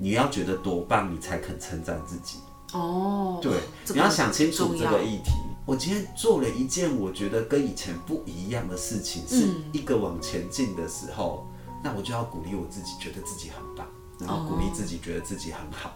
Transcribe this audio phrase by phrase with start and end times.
[0.00, 2.38] 你要觉得多棒，你才肯称赞自己。
[2.72, 3.52] 哦，对，
[3.84, 5.32] 这个你要想清楚这个议题。
[5.66, 11.44] 我今天做了一件我觉得跟以前不一样的事情，是嗯一个往前进的时候，
[11.82, 13.84] 那我就要鼓励我自己，觉得自己很棒，
[14.20, 15.90] 然后鼓励自己，觉得自己很好。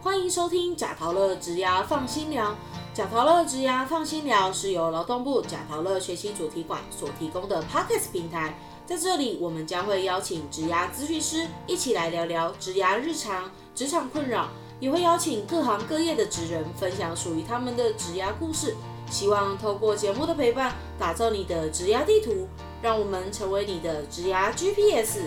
[0.00, 2.54] 欢迎收听贾陶乐职牙放心聊。
[2.94, 8.56] 贾陶乐职牙放心聊是由劳动部贾陶乐学习主题馆所提供的 Podcast 平台。
[8.86, 18.74] 在这里，我们将会邀请职涯咨询师一起来聊聊职涯日常、职场困扰，也会邀请各行各业的职人分享属于他们的职涯故事。
[19.10, 22.46] 希望透过节目的陪伴，打造你的职涯地图，
[22.82, 25.18] 让我们成为你的职涯 GPS。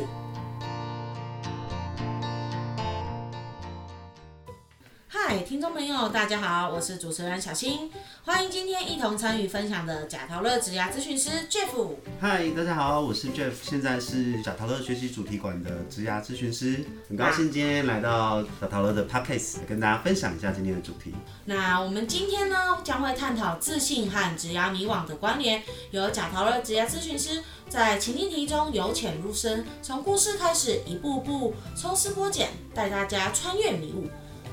[5.30, 7.92] 嗨，听众朋友，大家好，我是主持人小新，
[8.24, 11.96] 欢迎今天一同参与分享的贾陶乐职涯咨询师 Jeff。
[12.18, 21.14] 嗨，大家好，我是 Jeff，现在是贾陶乐学习主题馆的职涯咨询师，很高兴今天来到贾陶乐的 Podcast，跟大家分享一下今天的主题。
[21.44, 34.08] 那我们今天呢，将会探讨自信和职涯迷惘的关联，由贾陶乐职涯咨询师在情境题中由浅入深，从故事开始，一步步抽丝剥茧，带大家穿越迷雾。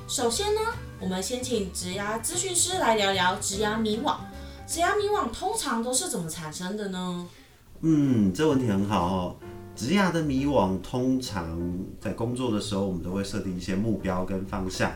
[0.06, 0.60] 首先呢，
[1.00, 4.16] 我们先请植牙咨询师来聊聊植牙迷惘。
[4.66, 7.26] 植牙迷惘通常都是怎么产生的呢？
[7.80, 9.36] 嗯，这问题很好哦。
[9.74, 11.58] 植牙的迷惘，通常
[11.98, 14.92] 在工作的时候，我们都会设定一些目标跟方向。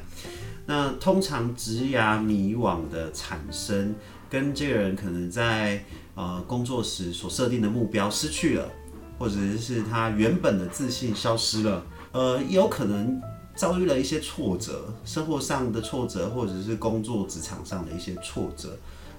[0.66, 3.94] 那通常植牙迷惘的产生，
[4.28, 5.82] 跟这个人可能在
[6.16, 8.70] 呃工作时所设定的目标失去了，
[9.18, 13.20] 或者是他原本的自信消失了，呃，有可能
[13.58, 18.78] 遭遇了一些挫折，生活上的挫折，或者是工作职场上的一些挫折，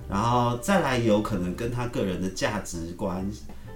[0.09, 3.29] 然后再来有可能跟他个人的价值观，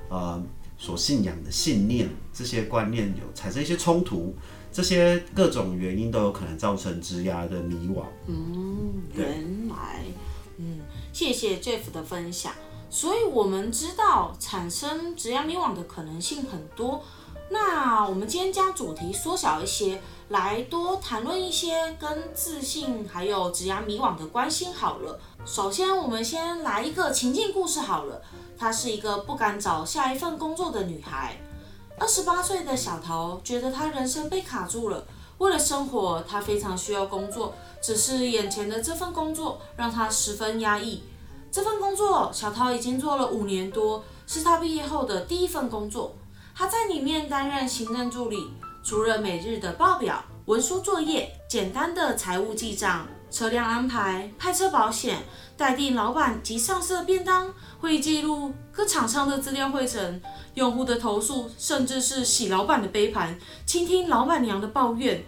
[0.07, 0.41] 呃，
[0.77, 4.33] 所信仰的信念这些观念有产生一些冲突，
[4.71, 8.05] 这些各种原因都有可能造成职涯的迷惘。
[8.27, 10.05] 嗯，原来，
[10.59, 10.79] 嗯，
[11.11, 12.53] 谢谢 Jeff 的分享。
[12.89, 17.03] 所以我们知道产生职涯迷惘的可能性很多。
[17.49, 20.01] 那我们今天将主题缩小一些，
[20.33, 25.19] 来多谈论一些跟自信还有职业迷惘的关系好了。
[25.45, 28.19] 首先，我们先来一个情境故事好了。
[28.57, 31.37] 她是一个不敢找下一份工作的女孩。
[31.99, 35.05] 二十八岁的小桃觉得她人生被卡住了，
[35.37, 41.03] 为了生活，她非常需要工作，只是眼前的这份工作让她十分压抑。
[41.51, 46.15] 这份工作，小桃已经做了五年多，是她毕业后的第一份工作。
[46.55, 48.49] 她在里面担任行政助理，
[48.83, 55.23] 除了每日的报表、文书作业、简单的财务记账、车辆安排、派车保险、
[55.55, 60.21] 代订老板及上司的便当、会议记录、各厂商的资料汇整、
[60.55, 65.23] 用户的投诉，甚至是洗老板的杯盘、倾听老板娘的抱怨。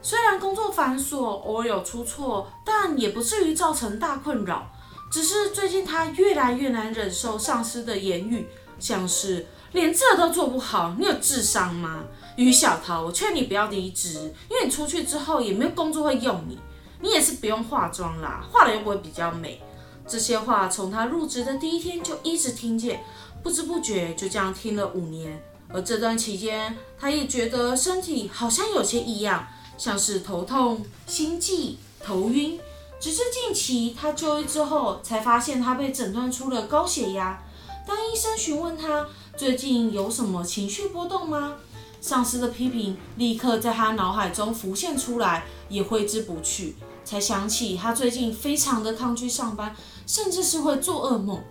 [0.00, 4.70] 虽然工作繁琐，偶尔有出错，但也不至于造成大困扰。
[5.12, 8.48] 只是最近他越来越难忍受上司的言语，
[8.78, 12.02] 像是连这都做不好，你有智商吗？
[12.36, 16.58] 于小桃，我劝你不要离职，因为你出去之后也没有工作会用你，
[17.00, 19.62] 你也是不用化妆啦，化了又不会比较美。
[20.06, 23.04] 这些话从他入职的第一天就一直听见，
[23.42, 25.42] 不知不觉就这样听了五年。
[25.68, 29.46] 而这段期间，他也觉得身体好像有些异样，
[29.78, 32.60] 像是头痛、心悸、头晕。
[33.00, 37.42] 直至近期他就医之后，才发现他被诊断出了高血压。
[37.86, 39.06] 当医生询问他
[39.36, 41.56] 最近有什么情绪波动吗？
[42.04, 46.76] 上司的批评立刻在他脑海中浮现出来，也挥之不去。
[47.02, 49.74] 才想起他最近非常的抗拒上班，
[50.06, 51.42] 甚至是会做噩梦。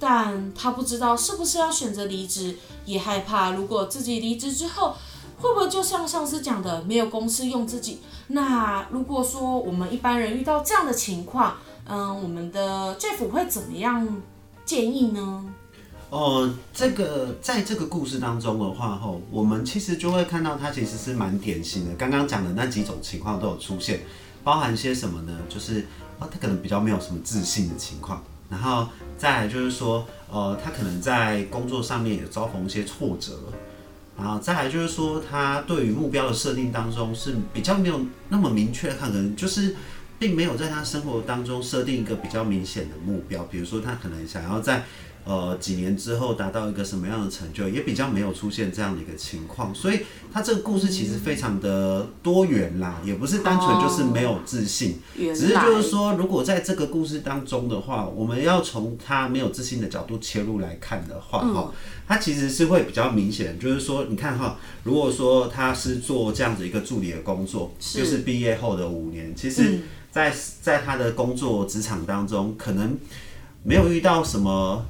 [0.00, 4.96] 但他不知道是不是要选择离职，也害怕如果自己离职之后，
[5.38, 8.00] 会不会就像上司讲的，没有公司用自己？
[8.26, 11.54] 那如果说我们一般人遇到这样的情况，
[11.86, 14.20] 嗯，我们的 Jeff 会怎么样
[14.64, 15.54] 建议呢？
[16.10, 21.94] 哦，这个在这个故事当中的话，吼，我们其实就会看到它其实是蛮典型的。
[21.94, 24.00] 刚刚讲的那几种情况都有出现，
[24.42, 25.38] 包含些什么呢？
[25.48, 25.86] 就是
[26.18, 33.38] 啊，他可能比较没有什么自信的情况，然后再来就是说，呃，他可能在工作上面也遭逢一些挫折，
[34.18, 39.76] 然后再来就是说，他对于目标的设定当中是比较没有那么明确，可能就是
[40.18, 44.84] 并没有在他生活当中设定一个比较明显的目标，比如说他可能想要在
[45.24, 49.74] 呃几年之后达到一个什么样的成就，也比较没有出现这样的一个情况。
[49.74, 50.00] 所以
[50.32, 61.72] 他这个故事其实非常的多元啦，也不是单纯就是没有自信，原只是就是说，如果在这个故事当中的话，我们要从他没有自信的角度切入来看的话，哈、
[62.08, 69.80] 他其实是会比较明显，就是说，你看哈，如果说他是做这样子一个助理的工作，是就是毕业后的五年，其实
[70.10, 72.96] 在，在他的工作职场当中，可能
[73.62, 74.86] 没有遇到什么。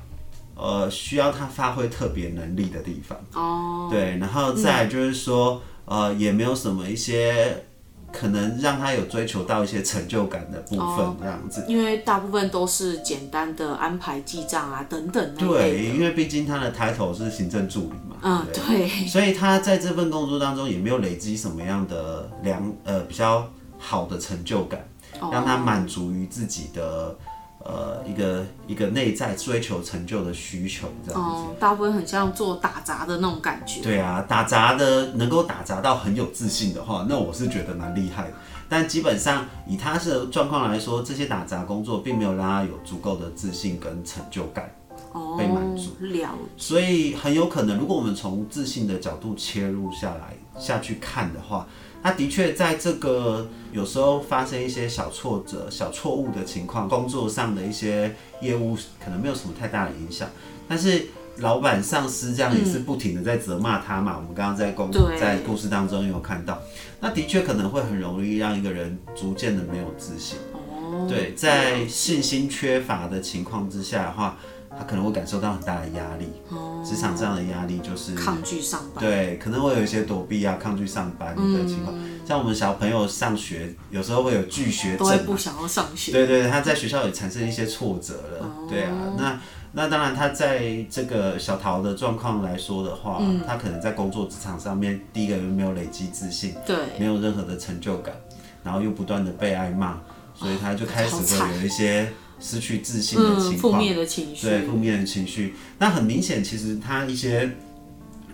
[0.61, 7.65] 呃，需要他发挥特别能力的地方，哦，对，然后再就是说，呃，也没有什么一些
[8.13, 11.65] 可能让他有追求到一些成就感的部分哦这样子。
[11.67, 23.49] 因为大部分都是简单的安排记账啊等等那对，因为毕竟他的 title 是行政助理嘛，嗯，对，所以他在这份工作当中也没有累积什么样的良呃比较
[23.79, 24.85] 好的成就感，
[25.33, 27.17] 让他满足于自己的
[27.65, 31.37] 呃一个一个内在追求成就的需求这样子。
[31.37, 33.81] 哦，大部分很像做打杂的那种感觉。
[33.83, 38.35] 对啊，打杂的能够打杂到很有自信的话，那我是觉得蛮厉害的。
[38.69, 44.73] 但基本上以他的状况来说，这些打杂工作并没有让他有足够的自信跟成就感。
[45.13, 51.67] 哦，被满足了所以很有可能，如果我们从自信的角度切入下来下去看的话，
[52.03, 60.29] 他的确在这个有时候发生一些小挫折、小错误的情况，工作上的一些业务可能没有什么太大的影响，
[60.69, 61.07] 但是
[61.37, 64.17] 老板、上司这样也是不停的在责骂他嘛。
[64.17, 66.61] 我们刚刚在工对在故事当中有看到，
[67.01, 70.39] 那的确可能会很容易让一个人逐渐的没有自信。
[70.53, 74.39] 哦，对，在信心缺乏的情况之下的话，
[74.71, 76.33] 他可能会感受到很大的压力。
[76.85, 79.05] 职场上的压力就是抗拒上班。
[79.05, 81.95] 对，可能会有一些躲避啊、抗拒上班的情况。
[82.27, 86.13] 像我们小朋友上学，有时候会有拒学都会症嘛，不想要上学。
[86.13, 88.51] 对对，他在学校也产生一些挫折了。
[88.69, 89.39] 对啊，那
[89.73, 98.15] 那当然，他在这个小桃的状况来说的话，他可能在工作职场上面，第一个没有累积自信，对，没有任何的成就感，
[98.65, 99.99] 然后又不断的被挨骂，
[100.35, 102.11] 所以他就开始会有一些
[102.41, 103.61] 失去自信的嗯，情况。
[103.61, 104.47] 负面的情绪。
[104.47, 105.55] 对负面的情绪。
[105.79, 107.51] 那很明显，其实他一些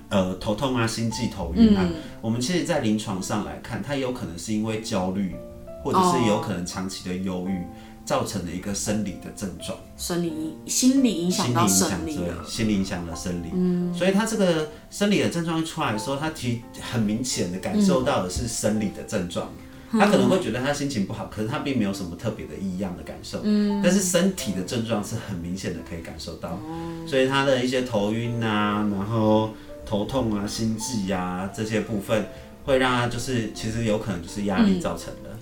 [0.08, 5.34] 呃头痛啊、心悸、头晕啊，嗯我们其实在临床上来看，它有可能是因为焦虑，
[5.82, 7.60] 或者是有可能长期的忧郁。
[8.06, 12.48] 造成的一个生理的症状，生理、心理影响到心理影响生理对。
[12.48, 19.50] 心理影响了生理，嗯，所以他这个生理的症状一出来的时候，他提很明显的感受到的是生理的症状，
[19.92, 26.58] 他可能会觉得他心情不好，可是他并没有什么特别的异样的感受，嗯，但是身体的症状是很明显的可以感受到，
[27.06, 29.50] 所以他的一些头晕啊，然后
[29.84, 32.26] 头痛啊、心悸啊这些部分，
[32.64, 35.30] 会让他就是其实有可能就是压力造成的。
[35.30, 35.36] 了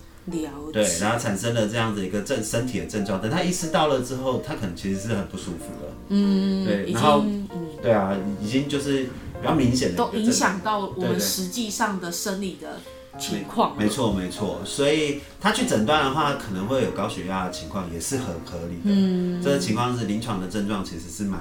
[0.73, 5.93] 对，然后产生了这样子一个症身体的症状，等他意识到了之后，他可能其实是很不舒服的。
[6.09, 7.47] 嗯，对已然后嗯。
[7.83, 12.81] 对啊，已经就是比较明显的都影症响到我们实际上的生理的
[13.19, 13.77] 情况。
[13.77, 18.83] 没错没错，所以他去诊断的话，可能会有高血压的情况，也是很合理的。
[18.85, 21.41] 嗯，这个情况是临床的症状，其实是蛮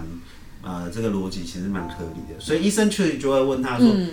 [0.61, 2.39] 呃，这个逻辑其实蛮合理的。
[2.39, 4.11] 所以医生去就会问他说，嗯，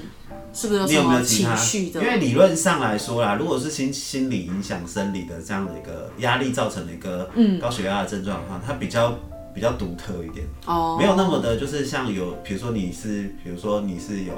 [0.52, 1.54] 是不是有你有没有其他？
[1.74, 2.00] 因？
[2.00, 7.30] 为理论上来说啦，如果是心心理影响生理的这样的一个压力造成的一个
[7.60, 9.16] 高血压的症状的话，它比较
[9.60, 10.46] 比较独特一点。
[10.64, 14.32] 哦，没有那么的，就是像有，比如说你是，比如说你是有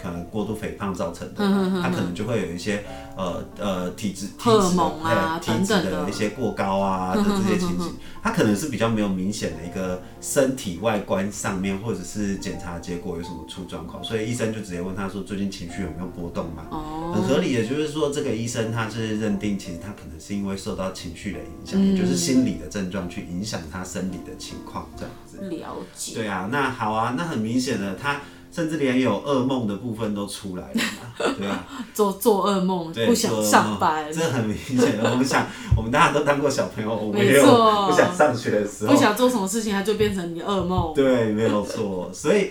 [0.00, 1.42] 可能过度肥胖造成的，
[1.82, 2.84] 它可能就会有一些
[3.16, 6.08] 呃呃体质、体嗯荷尔脂的蒙啊对体脂等等的的。
[6.08, 7.92] 一些过高啊的这些情形，
[8.28, 16.66] 它可能是比较没有明显的一个身体外观上面或者是检查结果有什么出状况，所以医生就直接问他说最近情绪有没有波动嘛？
[16.70, 25.38] 哦，很合理的，就是说这个医生他是认定，其实他可能是因为受到情绪的影响，嗯也就是心理的症状去影响他生理的情况这样子。
[25.48, 26.14] 了解。
[26.16, 31.64] 对啊，那好啊，那很明显的，他甚至连有噩梦的部分都出来了嘛， 对啊，
[31.94, 35.10] 做做噩梦，不想上班，这很明显的。
[35.10, 37.42] 我们想，我们大家都当过小朋友， 我们没也有
[37.86, 40.92] 不想上学的时候不，想做什么事情，它就变成你噩梦。
[40.94, 42.10] 对，没有错。
[42.12, 42.50] 所以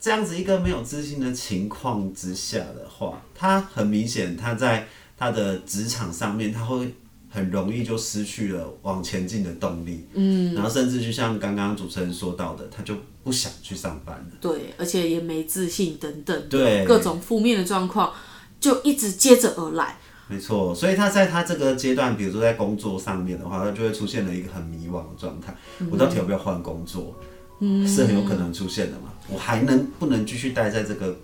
[0.00, 4.86] 这样子一个没有自信的情况之下的话，他很明显，他在
[5.18, 6.94] 他的职场上面，他会
[7.32, 10.06] 很容易就失去了往前进的动力。
[10.12, 14.36] 嗯，然后甚至就像刚刚主持人说到的，他就不想去上班了。
[14.40, 18.12] 对，而且也没自信等等对各种负面的状况，
[18.60, 19.96] 就一直接着而来。
[20.28, 25.54] 没错，所以他在他这个阶段，比如说在工作上面的话，他就会出现了一个很迷惘的状态。
[25.90, 27.14] 我到底要不要换工作？
[27.60, 29.12] 嗯，是很有可能出现的嘛。
[29.28, 31.16] 我还能不能继续待在这个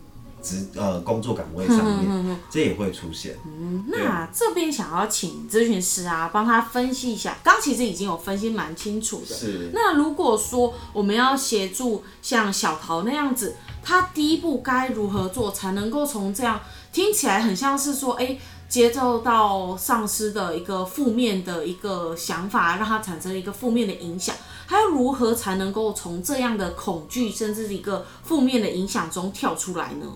[0.48, 3.36] 职呃工作岗位上面，这也会出现。
[3.88, 7.36] 那这边想要请咨询师啊，帮他分析一下。
[7.44, 9.34] 刚其实已经有分析蛮清楚的。
[9.34, 9.70] 是。
[9.74, 16.60] 那如果说我们要协助像小桃那样子，他第一步该如何做，才能够从这样
[16.92, 18.38] 听起来很像是说，哎，
[18.68, 24.34] 接受到上司的一个负面的一个想法，让他产生一个负面的影响，
[24.66, 30.06] 他要如何才能够从这样的恐惧甚至一个负面的影响中跳出来呢？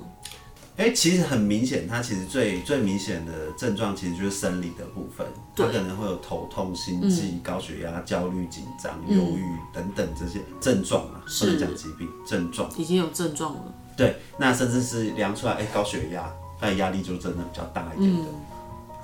[0.78, 13.74] 哎，其实很明显，它其实最最明显的症状其实就是生理的部分，它可能会有头痛、心悸、高血压、焦虑、紧张、忧郁等等这些症状啊，不能讲疾病症状，已经有症状了。
[13.96, 18.28] 对，那甚至是量出来，哎，高血压，那压力就真的比较大一点的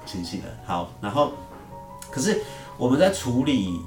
[0.07, 0.47] 情形了。
[0.65, 1.35] 好，然后，
[2.11, 2.41] 可是
[2.79, 3.79] 我们在处理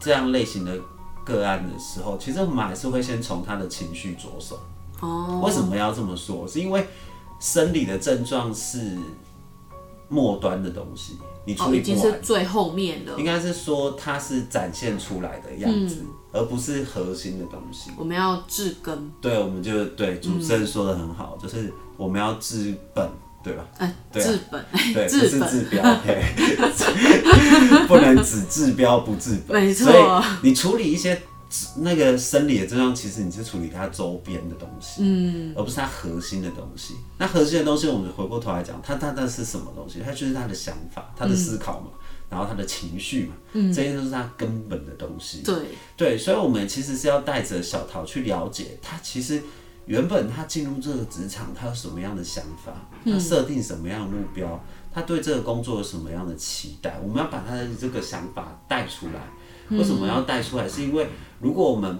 [0.00, 0.78] 这样类型的
[1.24, 4.60] 个案的时候，其实我们还是会先从他的情绪着手。
[5.00, 6.46] 哦，为什么要这么说？
[6.46, 6.86] 是因为
[7.44, 8.96] 生理的症状是
[10.08, 15.98] 末端的东西，你处理不完，最后面的，应该是说它是展现出来的样子，
[16.32, 17.90] 而不是核心的东西。
[17.98, 23.06] 我们要治根，对，我们就对主持人说的很好，就是我们要治本，
[23.42, 23.66] 对吧？
[23.76, 25.82] 哎，治本，对， 不是治标，
[27.86, 29.92] 不能只治标不治本，没错。
[29.92, 30.04] 所以
[30.42, 31.20] 你处理一些。
[31.78, 36.94] 那个生理的症状，其实你是处理它周边的东西，嗯，而不是它核心的东西。
[37.18, 40.00] 那核心的东西，我们回过头来讲，它它它是什么东西？
[40.04, 41.88] 它就是他的想法、他的思考嘛，
[42.30, 45.42] 然后他的情绪嘛，嗯，这些都是他根本的东西。
[45.42, 45.54] 对
[45.96, 49.42] 对，所以我们其实是要带着小桃去了解他，其实
[49.86, 52.72] 原本他进入这个职场，他有什么样的想法，
[53.04, 59.30] 他设定什么样的目标，他对这个工作有什么样的期待，我们要把他的这个想法带出来。
[59.70, 60.68] 为什么要带出来？
[60.68, 61.08] 是因为
[61.40, 61.98] 如果我们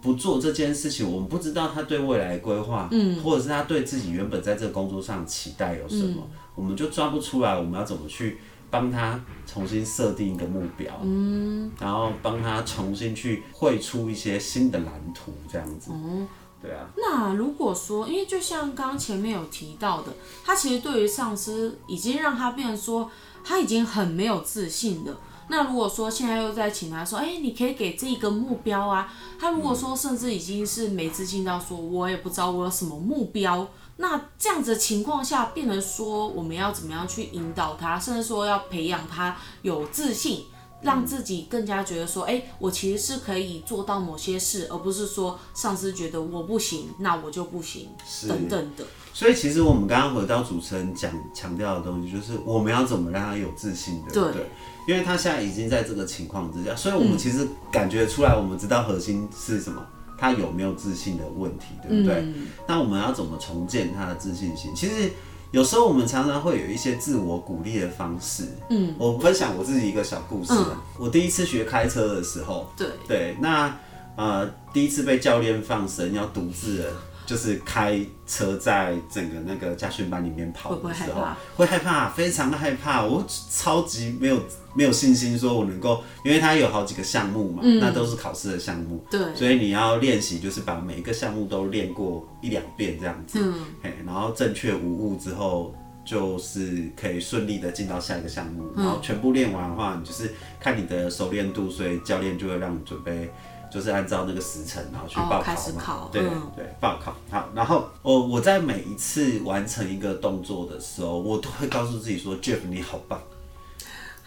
[0.00, 6.26] 不做这件事情，我们不知道他对未来规划，嗯，或者是他对自己原本在这个工作上期待有什么，
[6.56, 7.56] 我们就抓不出来。
[7.56, 8.38] 我们要怎么去
[8.68, 16.26] 帮他重新设定一个目标，嗯，然后帮他重新去绘出一些新的蓝图，这样子，嗯，
[16.60, 16.88] 对啊。
[16.96, 20.12] 那如果说，因为就像刚刚前面有提到的，
[20.44, 23.08] 他其实对于上司已经让他变成说，
[23.44, 25.16] 他已经很没有自信了。
[25.48, 29.12] 那如果说现在又在请他说，哎，你可以给这一个目标啊。
[29.38, 33.68] 他如果说甚至已经是没自信到说，我也不知道我有什么目标。
[33.96, 40.46] 那这样子的情况下，变成说我们要怎么样去引导他，甚至说要培养他有自信，
[40.80, 47.90] 让自己更加觉得说，哎，我其实是可以做到某些事，而不是说上司觉得我不行，那我就不行，
[48.26, 48.84] 等等的。
[49.12, 54.50] 所以其实我们刚刚回到主持人讲强调的东西，就是我们要怎么让他有自信，对不对？
[54.86, 59.84] 因为他现在已经在这个情况之下，所以我们其实感觉出来，我们知道核心是什么，
[60.18, 62.24] 他有没有自信的问题，对不对？
[62.66, 64.74] 那我们要怎么重建他的自信心？
[64.74, 65.10] 其实
[65.50, 68.48] 有时候我们常常会有一些自我鼓励的方式。
[68.70, 70.52] 嗯，我分享我自己一个小故事。
[70.98, 73.76] 我第一次学开车的时候，对对，那
[74.16, 76.84] 呃，第一次被教练放生，要独自。
[77.24, 81.26] 就是开车在整个那个驾训班里面跑的时候，
[81.56, 83.04] 会害怕，非常的害怕。
[83.04, 84.40] 我超级没有
[84.74, 95.74] 没有信心，说我能够，因为它有好几个项目嘛，那都是考试的项目，对，所以你要练习，就是把每一个项目都练过一两遍这样子，嗯，嘿，然后正确无误之后，
[96.04, 103.30] 就是可以顺利的进到下一个项目，然后全部练完的话，你就是看你的熟练度，所以教练就会让你准备。
[103.72, 106.08] 就是按照那个时辰，然后去报考嘛。
[106.12, 106.22] 对
[106.54, 107.48] 对，报考好。
[107.54, 113.18] 然后我我在每一次完成一个动作的时候，我都会告诉自己说：“Jeff，你好棒。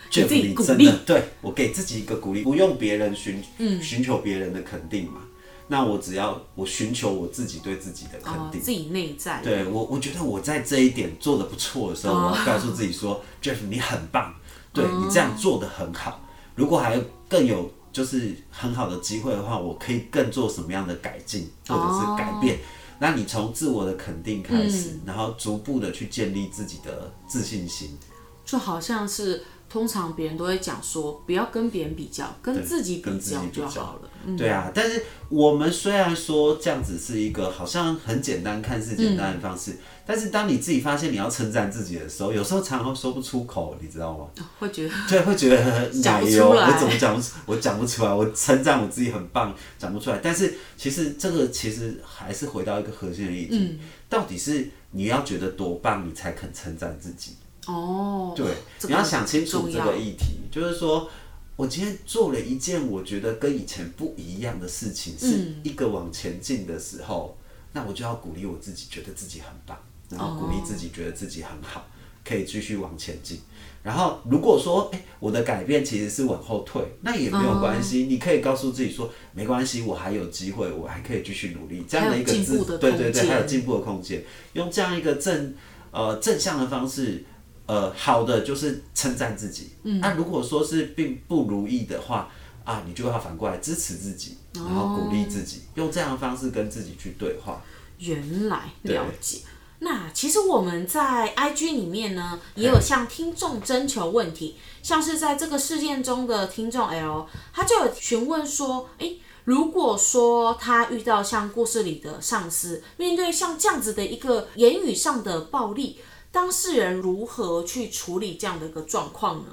[0.10, 3.44] ”Jeff，你真的对我给自己一个鼓励，不用别人寻
[3.80, 5.22] 寻求别人的肯定嘛。
[5.68, 9.42] 那我只要我寻求我自己对自己的肯定，自己内在。
[9.44, 14.34] 对我，我觉得我在这一点做的不错的时候，我要告诉自己说：“Jeff，你很棒，
[14.74, 16.20] 对你这样做的很好。
[16.56, 17.00] 如果还
[17.30, 22.60] 更有。”就是很好的机会的话，我可以更做什么样的改进或者是改变？
[23.00, 27.98] 那你从自我的肯定开始，然后逐步的去建立自己的自信心，
[28.44, 29.42] 就好像是。
[29.68, 34.10] 通常别人都会讲说，不要跟别人比较，跟自己比较就好了。
[34.38, 39.76] 对啊，但是我们虽然说这样子是一个好像很简单、看似简单的方式，
[40.06, 44.28] 但是当你自己发现你要称赞自己的时候，有时候常常说不出口，你知道吗？
[44.60, 46.72] 会觉得 对，会觉得讲不出来。
[46.72, 47.34] 我怎么讲不出？
[47.46, 48.14] 我讲不出来。
[48.14, 50.20] 我称赞我自己很棒，讲不出来。
[50.22, 57.34] 但是其实这个其实还是回到一个核心的议题，到底是你要觉得多棒，你才肯称赞自己。
[57.66, 58.46] 哦，对，
[58.84, 61.10] 你要想清楚这个议题，就是说
[61.56, 67.36] 我今天做了一件我觉得跟以前不一样的事情，是一个往前进的时候，
[67.74, 69.76] 那我就要鼓励我自己，觉得自己很棒，
[70.10, 71.86] 然后鼓励自己，觉得自己很好，
[72.24, 73.40] 可以继续往前进。
[73.84, 82.32] 然后如果说，哎、我的改变其实是往后退，那也没有关系，你可以告诉自己说，没关系，我还有机会，我还可以继续努力，这样的一个
[82.78, 85.54] 对对对，还有进步的空间，用这样一个正
[85.92, 87.24] 呃正向的方式。
[87.68, 89.72] 呃，好的就是称赞自己。
[89.82, 92.30] 嗯，那如果说是并不如意的话，
[92.64, 97.60] 啊，你就要反过来支持自己，然后鼓励自己，用这样的方式跟自己去对话。
[97.98, 99.40] 原来了解。
[99.80, 116.00] 那其实我们在 IG 里面呢，也有向听众征求问题，像是在这个事件中的听众 L，他就有询问说，诶，如果说他遇到像故事里的上司，面对像这样子的一个言语上的暴力，
[116.32, 119.48] 当事人如何去处理这样的一个状况呢？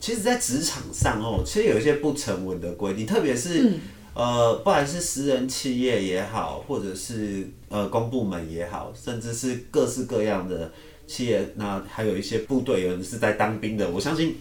[0.00, 3.78] 其实，在职场上哦，其实有一些不成文的规定，特别是、
[4.18, 10.72] 呃，不管是私人企业也好，或者是呃公部门也好，甚至是各式各样的
[11.06, 14.36] 企业，那还有一些部队，有人是在当兵的，我相信。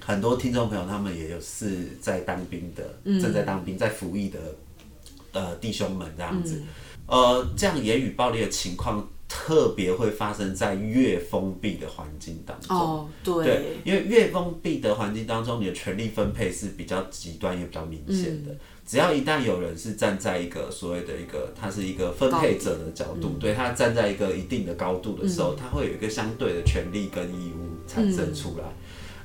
[0.00, 4.38] 很多听众朋友，他们也有是在当兵的，正在当兵、在服役的
[5.32, 6.62] 呃弟兄们这样子，
[7.06, 12.74] 呃，这样言语暴力的情况特别会发生在越封闭的环境当中。
[12.74, 18.56] 哦，对，对，因为越封闭的环境当中，你的权力分配是比较极端也比较明显的。
[18.88, 28.64] 只要一旦有人是站在一个所谓的一个，他是一个分配者的角度，对他站在一个一定的高度的时候，他会有一个相对的权利跟义务产生出来。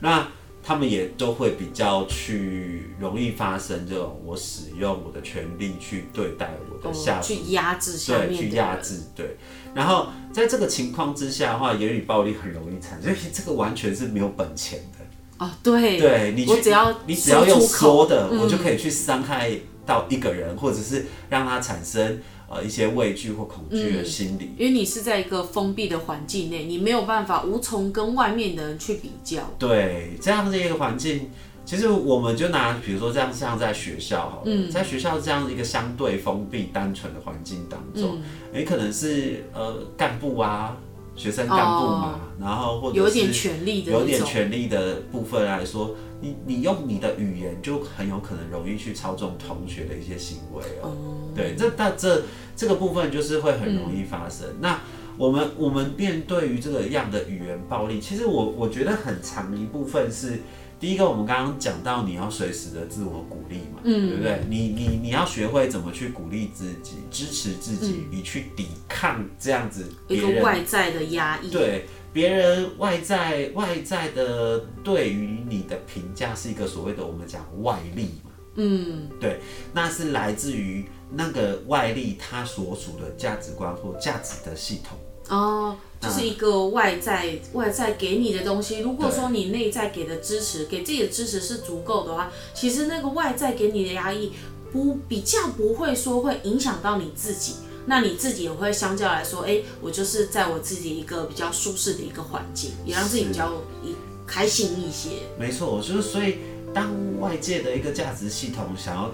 [0.02, 0.28] 那
[0.62, 9.38] 他们也都会比较去容易发生这种我使用我的权利去对待我的下哦，属去压制下对，去压制，对。
[9.74, 15.03] 然后在这个情况之下的话，言语暴力很容易产生，这个完全是没有本钱的。
[15.40, 19.52] 哦，对，对你去，我只要你只要用说的，我就可以去伤害
[19.86, 24.52] 到一个人，或者是让他产生呃一些畏惧或恐惧的心理。
[24.58, 29.42] 因为你是在一个封闭的环境内，你没有办法无从跟外面的人去比较。
[29.58, 31.30] 对，这样的一个环境，
[31.66, 38.24] 其实我们就拿比如说这样像在学校好了，嗯在学校这样一个相对封闭、单纯的环境当中，嗯
[38.54, 40.78] 你、可能是呃干部啊，
[41.16, 50.92] 学生干部嘛，然后或者有点是权力的有点，权力的部分来说，你你用你的语言就很有可能容易去操纵同学的一些行为哦。
[51.36, 52.24] 对，这但这
[52.56, 54.48] 这个部分就是会很容易发生。
[54.60, 54.80] 那
[55.18, 60.42] 我们我们面对于这个样的语言暴力，其实我我觉得很长一部分是。
[60.84, 64.42] 第一个，我们刚刚讲到你要随时的自我鼓励嘛，嗯对不对？
[64.50, 71.50] 你你你要学会怎么去鼓励自己、支持自己，你去抵抗这样子一个别人外在的压抑。
[71.50, 79.40] 对别人外在外在的对于你的评价是一个所谓的我们讲外力嘛，嗯，对，
[79.72, 84.98] 那是来自于那个外力它所属的价值观或价值的系统。
[85.30, 88.80] 哦，就是一个外在外在给你的东西。
[88.80, 94.32] 如果说你内在给的支持，给自己的支持是足够的话，其实那个外在给你的压抑
[94.72, 97.56] 不比较不会说会影响到你自己。
[97.86, 103.52] 那你自己也会相较来说，哎、我就是在我自己一个比较舒适的一个环境，也让自己比较
[103.84, 103.94] 一
[104.26, 105.10] 开心一些。
[105.38, 106.38] 没错，我就是所以
[106.74, 109.12] 当外界的一个价值系统想要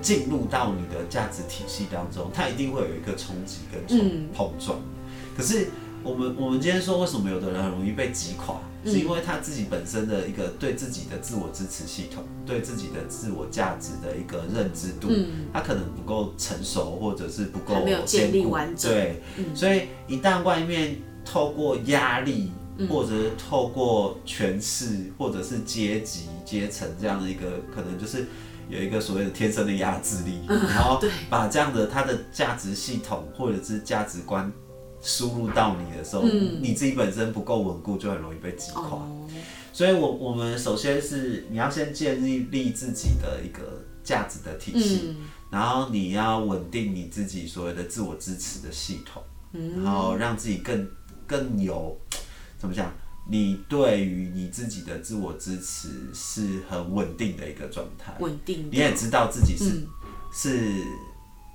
[0.00, 4.80] 进入到你的价值体系当中，它一定会有一个冲击跟嗯碰撞。
[5.36, 5.68] 可是
[6.02, 8.92] 我们我们今天说，为什么有的人很容易被击垮，嗯。
[8.92, 15.08] 是因为他自己本身的一个对自己的自我支持系统，对自己的自我价值的一个认知度，
[15.52, 18.92] 他可能不够成熟，或者是不够嗯还没有建立坚固完整
[19.36, 19.44] 嗯。
[19.44, 22.86] 对，所以一旦外面透过压力，嗯。
[22.88, 28.24] 或者是透过权势，或者是阶级阶层这样的一个，可能就是
[28.68, 34.52] 有一个所谓的天生的压制力，然后把这样的他的价值系统或者是价值观
[35.06, 36.24] 输入到你的时候，
[36.60, 38.82] 你自己本身不够稳固，就很容易被击垮。
[38.82, 39.28] 哦，
[39.72, 45.14] 所以我我们首先是你要先建立立自己的一个价值的体系，
[45.48, 50.88] 然后你要稳定你自己所谓的自我支持的系统，然后让自己更
[51.26, 51.96] 更有
[52.58, 52.92] 怎么讲？
[53.28, 58.68] 你对于你自己的自我支持是很稳定的一个状态，稳定。
[58.70, 59.82] 你也知道自己是、
[60.32, 60.84] 是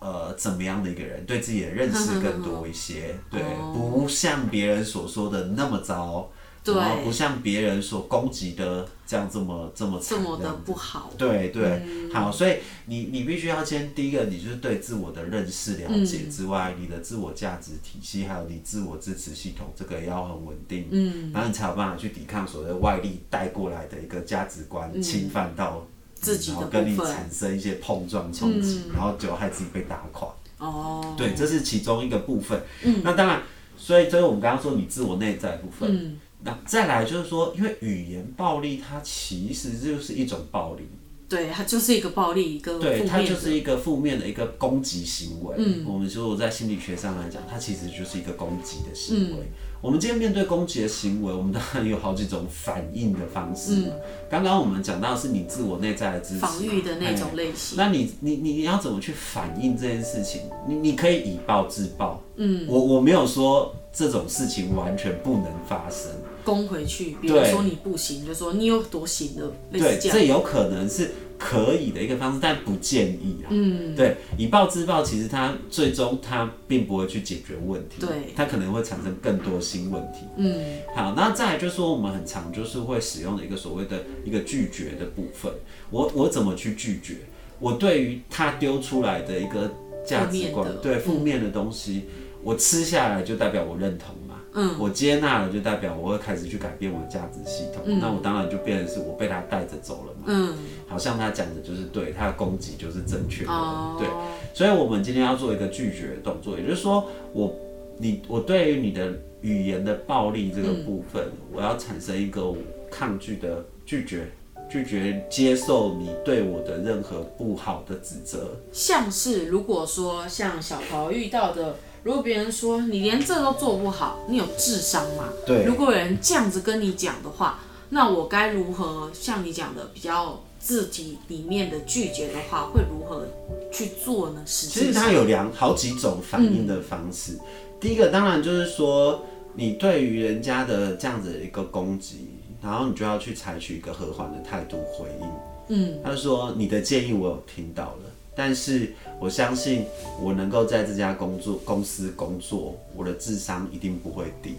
[0.01, 6.29] 呃怎么样的一个人，对自己的认识更多一些，对，不像别人所说的那么糟，
[6.63, 6.75] 对。
[6.75, 11.11] 然后不像别人所攻击的这样这么这么这么的不好。
[11.17, 11.81] 对对，
[12.13, 25.85] 好，所以你你必须要先第一个，你就是对自我的认识了解之外，你的自我价值体系，还有你自我支持系统，这个要很稳定，嗯，然后你才有办法去抵抗所谓外力带过来的一个价值观侵犯到
[26.21, 30.29] 自己的然后跟你产生一些碰撞冲击，然后就害自己被打垮。
[30.59, 32.61] 哦，对，这是其中一个部分。
[32.83, 33.41] 嗯，那当然，
[33.75, 35.89] 所以这是我们刚刚说你自我内在部分。
[35.91, 40.83] 嗯，那再来就是说，因为语言暴力它其实就是一种暴力，
[41.31, 45.55] 对，它就是一个暴力，一个对，它就是一个负面的一个攻击行为。
[45.57, 49.37] 嗯，我们说在心理学上来讲，它其实就是一个攻击的行为。
[49.37, 49.47] 嗯
[49.81, 53.87] 我们今天面对攻击的行为，我们当然有好几种反应的方式嘛。
[54.29, 57.75] 刚刚我们讲到的是你自我内在的支持，嗯防御的那哎种类型。
[57.75, 60.41] 那你你你要怎么去反应这件事情？
[60.67, 62.21] 你你可以以暴制暴。
[62.35, 66.11] 嗯，我我没有说这种事情完全不能发生。
[66.43, 73.47] 攻回去，比如说你不行，就说你有多行了，类对，似这有可能是可以的一个方式，但不建议啊。
[73.49, 80.19] 嗯，对，以暴制暴，其实它最终它并不会去解决问题，对它可能会产生更多新问题。
[80.37, 85.51] 嗯，好，那再来就是说，我们很常就是会使用的一个所谓的一个拒绝的部分。
[85.89, 87.15] 我我怎么去拒绝？
[87.59, 89.71] 我对于他丢出来的一个
[90.03, 92.05] 价值观对负面的东西，
[92.43, 94.30] 我吃下来就代表我认同嘛。
[94.53, 97.83] 嗯，我接纳了就代表我会开始去改变我的价值系统。
[97.99, 100.23] 那我当然就变成是我被他带着走了嘛。
[100.25, 100.53] 嗯，
[100.87, 103.51] 好像他讲的就是对，他的攻击就是正确的。
[103.51, 104.07] 哦，对，
[104.53, 107.55] 所以我们今天要做一个拒绝的动作，也就是说，我
[107.97, 112.53] 你我对于你的语言的暴力这个部分，我要产生一个
[112.89, 114.29] 抗拒的拒绝，
[114.69, 118.59] 拒绝接受你对我的任何不好的指责。
[118.71, 125.29] 像是如果说像小桃遇到的，如果别人说你连这都做不好，你有智商吗？
[125.45, 127.59] 对如果有人这样子跟你讲的话，
[127.89, 133.27] 那我该如何像你讲的比较自己里面的拒绝的话，会如何
[133.71, 134.41] 去做呢？
[134.45, 137.37] 实其实际上，它有两好几种反应的方式。
[137.79, 139.23] 第一个当然就是说，
[139.55, 142.29] 你对于人家的这样子的一个攻击，
[142.63, 145.27] 然后你就要去采取一个和缓的态度回应。
[145.67, 149.85] 嗯，他说你的建议我有听到了，但是我相信
[150.19, 154.55] 我能够在这家工作公司工作，我的智商一定不会低。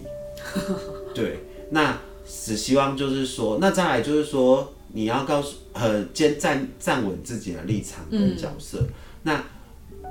[1.12, 8.84] 对，那只希望就是说，那再来就是说，你要告诉呃，先站站稳自己的立场跟角色。
[9.24, 9.44] 那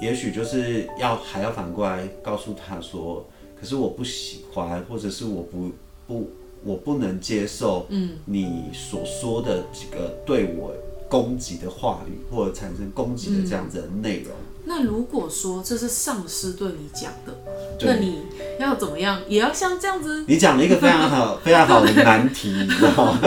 [0.01, 3.25] 也许就是要还要反过来告诉他说，
[3.57, 5.71] 可是我不喜欢，或者是我不
[6.07, 6.29] 不
[6.65, 10.73] 我不能接受，嗯，你所说的几个对我
[11.12, 14.32] 攻击的话语，或者产生攻击的这样子的内容。
[14.63, 17.36] 那如果说这是上司对你讲的，
[17.82, 18.21] 那你
[18.58, 19.19] 要怎么样？
[19.28, 23.19] 也要像这样子，你讲了一个非常好、 非常好的难题，你知道吗？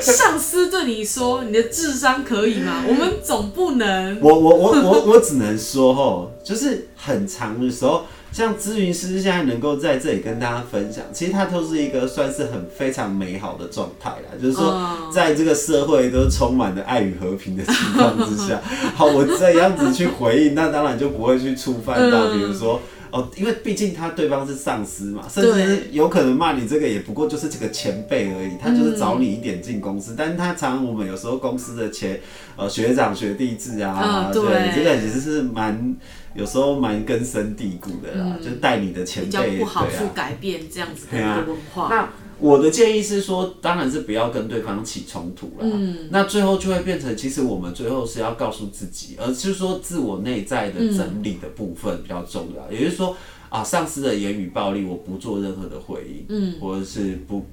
[0.00, 2.82] 上司对你说你的智商可以吗？
[2.88, 14.32] 我们总不能，我我我我我只能说吼，就是很长的时候，像咨询师现在能够在这里跟大家分享，其实它都是一个算是很非常美好的状态啦。
[14.40, 18.60] 就是说，嗯在这个社会都充满了爱与和平的情况之下，
[18.96, 22.80] 好，我这样子去回应，那当然就不会去触犯到，嗯比如说。
[23.14, 32.18] 哦，因为毕竟他对方是上司嘛，甚至有可能骂你这个也不过就是这个前辈而已，他就是找你一点进公司，但是他常常我们有时候公司的前
[32.56, 34.42] 呃学长学弟制啊，嗯对
[34.74, 35.94] 这个其实是蛮
[36.34, 41.88] 有时候蛮根深蒂固的啦，就是带你的前比辈，较不好去改变这样子的文化。
[41.90, 45.60] 那我的建议是说，当然是不要跟对方起冲突啦。
[45.60, 52.72] 嗯，那最后就会变成，其实我们最后是要告诉自己，而是说自我内在的整理的部分比较重要。
[52.72, 53.16] 也就是说，
[53.48, 57.46] 啊，上司的言语暴力，我不做任何的回应，嗯，或者是不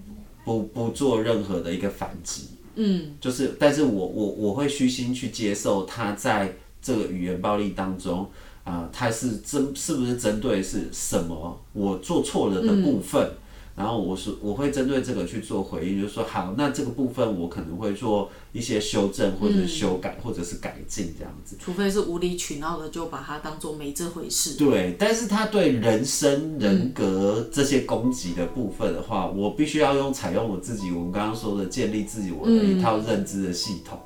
[0.44, 8.28] 不不做任何的一个反击，嗯，就是，但是我我我会虚心去接受他在这个语言暴力当中。
[8.69, 13.27] 啊、他是针是不是针对是什么我做错了的部分，
[13.75, 21.55] 然后我是我会针对这个去做回应，就是说好，那这个部分我可能会做一些修正或者修改、或者是改进这样子。
[21.60, 24.55] 除非是无理取闹的，就把它当做没这回事。
[24.55, 33.97] 对，但是他对人生、人格这些攻击的部分的话，我必须要用采用我自己我们刚刚说的建立自己我的一套认知的系统，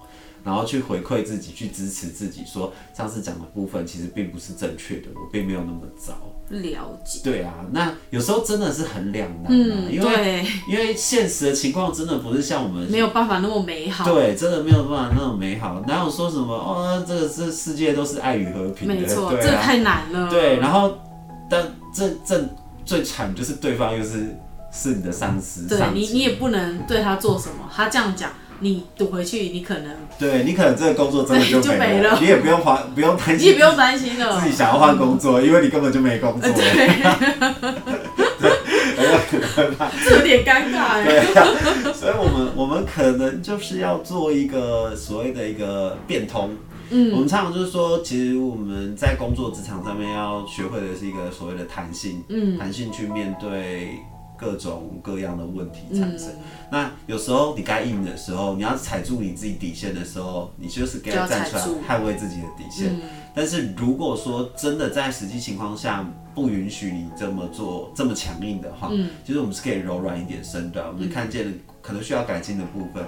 [0.43, 6.13] 然后去回馈自己，去支持自己，说上次讲的部分其实并不是正确的，我并没有那么糟。
[6.49, 7.21] 了解。
[7.23, 14.03] 对啊，那有时候真的是很两难啊，嗯，因为对，因为现实的情况真的不是像我们没有办法那么美好。
[14.13, 20.29] 对，真的没有办法那么美好，哪有说什么哦，这个这世界都是爱与和平的，没错，对啊，这太难了。
[20.29, 20.97] 对，然后
[21.49, 22.47] 但这这
[22.86, 24.38] 最惨就是对方又是
[24.71, 32.18] 是你的上司，对你你也不能对他做什么，他这样讲，你赌回去，你可能对你可能这个工作真的就 就没没了。
[32.20, 34.50] 你也不用花不用担心你也不用担心了自。
[34.50, 36.89] 己想要换工作， 因为你根本就没工作，对。
[40.06, 41.04] 这有点尴尬哎。
[41.04, 41.48] 对啊，
[41.94, 46.52] 所以我们我们可能就是要做一个所谓的一个变通，
[46.89, 54.00] 嗯，我们常常就是说，其实我们在工作职场上面要学会的是一个所谓的弹性，嗯，弹性去面对
[54.43, 56.29] 各种各样的问题产生。
[56.69, 62.93] 那有时候你该硬的时候，你要踩住你自己底线的时候，你就是该站出来捍卫自己的底线。
[63.34, 73.03] 但是如果说真的在实际情况下不允许你这么做这么强硬的话，嗯，其实我们是可以柔软一点身段，我们看见可能需要改进的部分。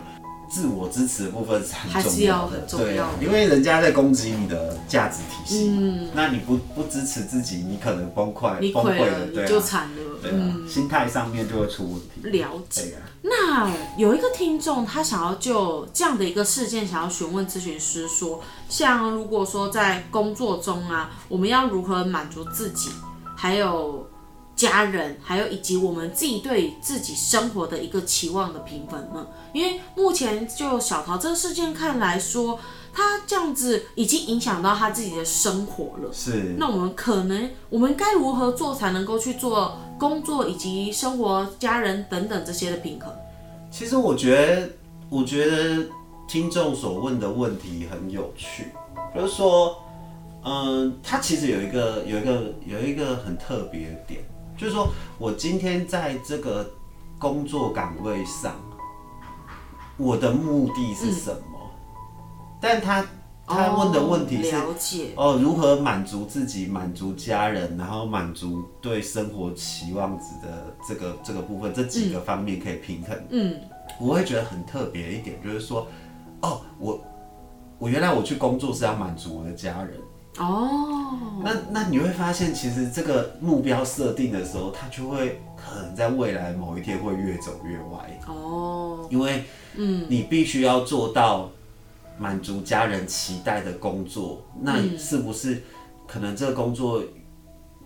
[0.49, 12.29] 自我支持的部分是很重要的，对，因为人家在攻击你的价值体系，嗯，那你不不支持自己，你可能崩溃，崩溃了，对，就惨了，对啊，心态上面就会出问题。
[12.38, 12.97] 了解。
[13.21, 22.89] 那有一个听众，他想要就这样的一个事件，想要询问咨询师说，像如果说在工作中啊，我们要如何满足自己，
[23.36, 24.08] 还有。
[24.55, 29.27] 家人，还有以及我们自己对自己生活的一个期望的评分呢？
[29.53, 32.57] 因为目前就小桃这个事件看来说，
[32.93, 36.09] 他这样子已经影响到他自己的生活了。
[36.13, 36.55] 是。
[36.57, 43.13] 那我们可能，我们该如何做才能够去做工作以及生活、家人等等这些的平衡？
[43.69, 44.69] 其实我觉得，
[45.09, 45.85] 我觉得
[46.29, 48.67] 听众所问的问题很有趣，
[49.13, 49.75] 就是说，
[50.45, 54.21] 嗯，他其实有一个有一个有一个很特别的点。
[54.57, 56.69] 就是说，我今天在这个
[57.19, 58.55] 工作岗位上，
[59.97, 61.71] 我的目的是什么？
[62.61, 63.05] 但他
[63.45, 64.55] 他问的问题是
[65.15, 73.15] 哦，如何满足自己、满足家人，然后满足对生活期望值的这个这个部分，这几个方面可以平衡。
[73.29, 73.59] 嗯，
[73.99, 75.87] 我会觉得很特别一点，就是说，
[76.41, 76.99] 哦，我
[77.77, 79.99] 我原来我去工作是要满足我的家人。
[80.37, 88.19] 哦，那那你会发现，其实这个目标设定的时候，它就会可能在未来某一天会越走越歪。
[88.27, 89.45] 哦，因为
[89.75, 91.49] 嗯，你必须要做到
[92.17, 95.63] 满足家人期待的工作，那是不是
[96.05, 97.01] 可能这个工作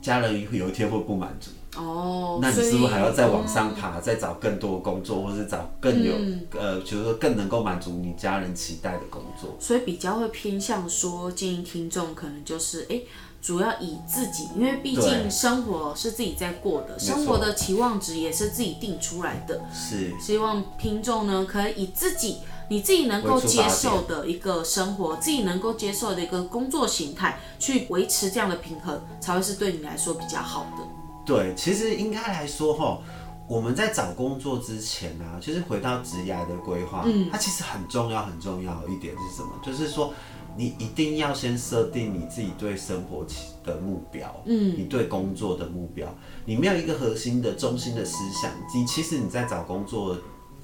[0.01, 1.51] 家人有一天会不满足？
[1.77, 6.13] 哦，那你是不是还要再往上爬，再找更多工作，或是找更有
[6.57, 9.55] 呃，就是说更能够满足你家人期待的工作？
[9.59, 13.01] 所以比较会偏向说，建议听众可能就是哎，
[13.39, 19.61] 主要以自己，因为毕竟生活是自己在过的，生活的期望值也是自己定出来的。
[19.71, 30.83] 是，希望听众呢可以以自己你自己能够接受的一个生活，自己能够接受的一个工作形态，去维持这样的平衡，才会是对你来说比较好的。
[31.29, 32.99] 对，其实应该来说哈，
[33.47, 39.49] 我们在找工作之前呢，其实回到职涯的规划，嗯，它其实很重要很重要一点是什么？
[39.61, 40.11] 就是说，
[40.57, 43.23] 你一定要先设定你自己对生活
[43.63, 46.07] 的目标，嗯，你对工作的目标，
[46.45, 50.17] 你没有一个核心的中心的思想，你其实你在找工作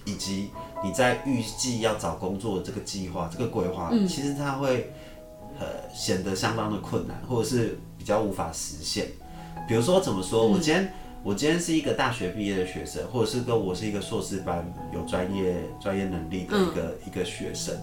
[0.03, 0.49] 以及
[0.83, 4.91] 你在预计要找工作这个计划这个规划，其实它会
[5.59, 9.07] 呃显得相当的困难，或者是比较无法实现。
[9.67, 10.47] 比如说怎么说？
[10.47, 17.75] 我今天我今天是一个大学毕业的学生，或者是跟我是一个硕士班有专业专业能力的一个一个学生，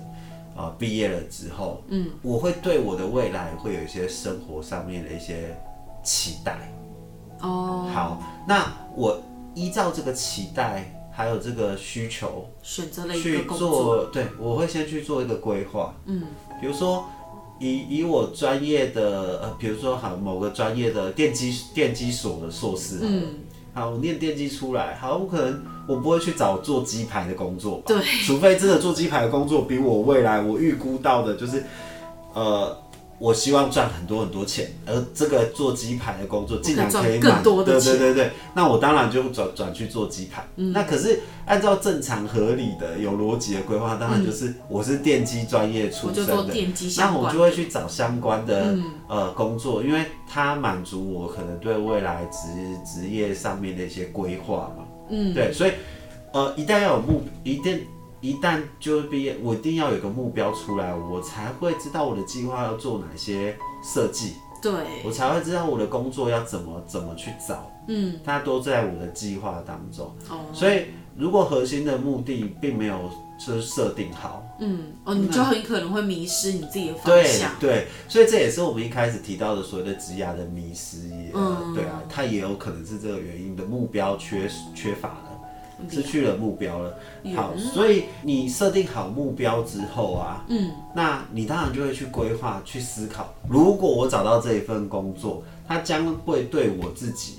[0.57, 5.57] 啊，毕业了之后，嗯，我会对我的未来会有一些生活上面的一些
[6.05, 6.57] 期待。
[7.41, 9.21] 哦，好，那我
[9.55, 15.95] 依照这个期待还有这个需求，选择了一个去做，对我会先去做一个规划。
[16.07, 16.23] 嗯，
[16.61, 17.05] 比如说。
[17.63, 23.23] 以以我专业的呃，比如说好某个专业的电机电机所的硕士，嗯，
[23.73, 31.65] 好，我念电机出来，好，我可能我不会去找做鸡排的工作，对，除非真的做鸡排的工作比我未来我预估到的就是，
[32.35, 32.77] 呃。
[33.23, 40.45] 我希望赚很多很多钱，而这个做鸡排的工作竟然可以更多的对对对对，那我当然就转转去做鸡排。
[40.57, 46.53] 那可是按照正常合理的有逻辑的规划，当然就是我是电机专业出身的，
[46.99, 52.49] 那我就会去找相关的呃工作，因为它满足我可能对未来职
[52.85, 54.85] 职业上面的一些规划嘛。
[55.11, 55.71] 嗯，对，所以
[56.33, 57.87] 呃一旦要有目，一定。
[58.23, 64.73] 一旦就是毕业，我一定要有个目标出来，我才会知道我的计划要做哪些设计，对。
[65.05, 70.07] 我才会知道我的工作要怎么怎么去找，嗯，它都在我的计划当中。
[70.31, 70.85] 哦，所以
[71.17, 73.11] 如果核心的目的并没有
[73.45, 77.51] 就是设定好，嗯，哦，你就很可能会迷失你自己的方向。
[77.59, 77.71] 对。
[77.71, 81.33] 对，所以这也是我们一开始提到的所谓的职涯的迷失，也
[81.75, 85.32] 对啊，它也有可能是这个原因的目标缺缺乏了。
[85.89, 86.99] 失去了目标了，
[87.35, 97.39] 好，所以你设定好目标之后啊，嗯，那你当然就会去规划、去思考，如果我找到这一份工作，它将会对我自己、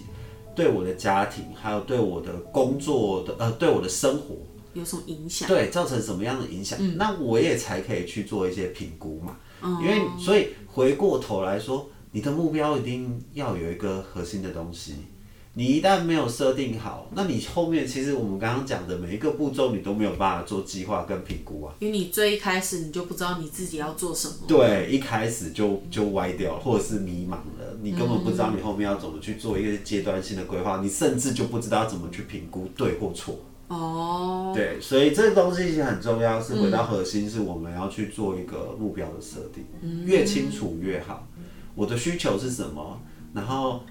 [0.56, 4.36] 对我的家庭，还有对我的工作的呃，对我的生活
[4.74, 5.48] 有什么影响？
[5.48, 6.80] 对，造成什么样的影响？
[6.98, 9.38] 那我也才可以去做一些评估嘛。
[9.82, 14.96] 因为所以回过头来说，你的目标一定要有一个核心的东西。
[15.56, 21.76] 你一旦没有设定好，那你后面其实我们刚刚讲的每一个步骤，你都没有办法做计划跟评估啊。
[21.78, 24.34] 因为你最一开始你就不知道你自己要做什么。
[24.48, 33.38] 对，一开始就就歪掉，或者是迷茫了，你根本不知道你后面要怎么去做一个阶段性的规划，你甚至就不知道怎么去评估对或错。
[33.68, 39.64] 哦，对，所以这个东西其实很重要，是回到核心，是我们要去做一个目标的设定，
[40.04, 41.28] 越清楚越好。
[41.76, 43.00] 我的需求是什么？
[43.34, 43.84] 然后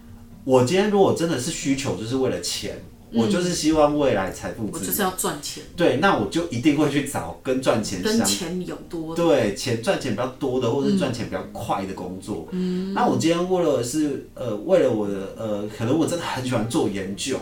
[0.44, 2.76] 我今天如果真的是需求，就是为了钱，
[3.12, 9.22] 我就是希望未来财富自由，我就是要赚钱，对，那我就一定会去找跟赚钱相跟钱有多的。
[9.22, 12.48] 对，钱赚钱比较多的，或者是赚钱比较快的工作。
[12.50, 17.38] 嗯，那我今天为了是呃，为了我的呃，可能我真的很喜欢做研究，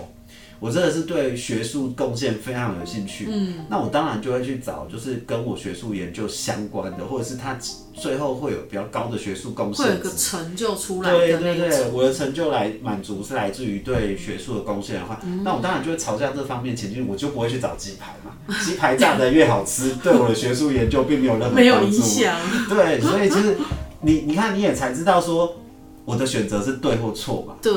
[0.61, 3.27] 我真的是对学术贡献非常有兴趣。
[3.31, 7.59] 嗯，那我当然就会去找就是跟我学术研究相关的，或者是他
[7.95, 21.81] 最后会有比较高的学术贡献会有个成就出来对对对，我的成就来满足是来自于对学术的贡献的话，嗯那我当然就会朝向这方面前进，我就不会去找鸡排嘛，鸡排炸的越好吃，对我的学术研究并没有任何没有。
[21.83, 22.37] 影响，
[22.69, 23.57] 对，所以其实
[24.03, 25.57] 你你看你也才知道说
[26.05, 27.55] 我的选择是对或错嘛。
[27.63, 27.73] 对，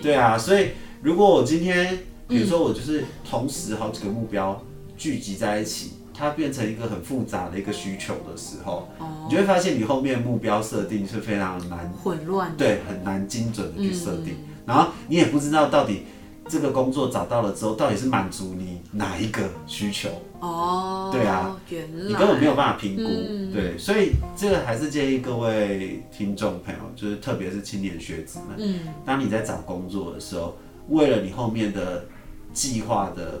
[0.00, 0.68] 对啊，所以
[1.02, 4.62] 如果我今天比如说我就是同时好几个目标
[4.96, 8.88] 聚集在一起，它变成一个很复杂的一个需求的时候，
[9.24, 12.56] 你就会发现你后面目标设定是非常难混乱的。
[12.58, 14.36] 对，很难精准的去设定，
[14.66, 16.02] 然后你也不知道到底
[16.46, 20.10] 这个工作找到了之后，到底是满足你哪一个需求，
[20.40, 22.08] 哦，对啊，原来。
[22.08, 23.02] 你根本没有办法评估。
[23.04, 23.50] 嗯。
[23.50, 30.56] 对，所以这个还是建议各位听众朋友，就是特别是青年学子们，嗯，当你在找工作的时候，
[30.88, 32.04] 为了你后面的
[32.52, 33.40] 计划的。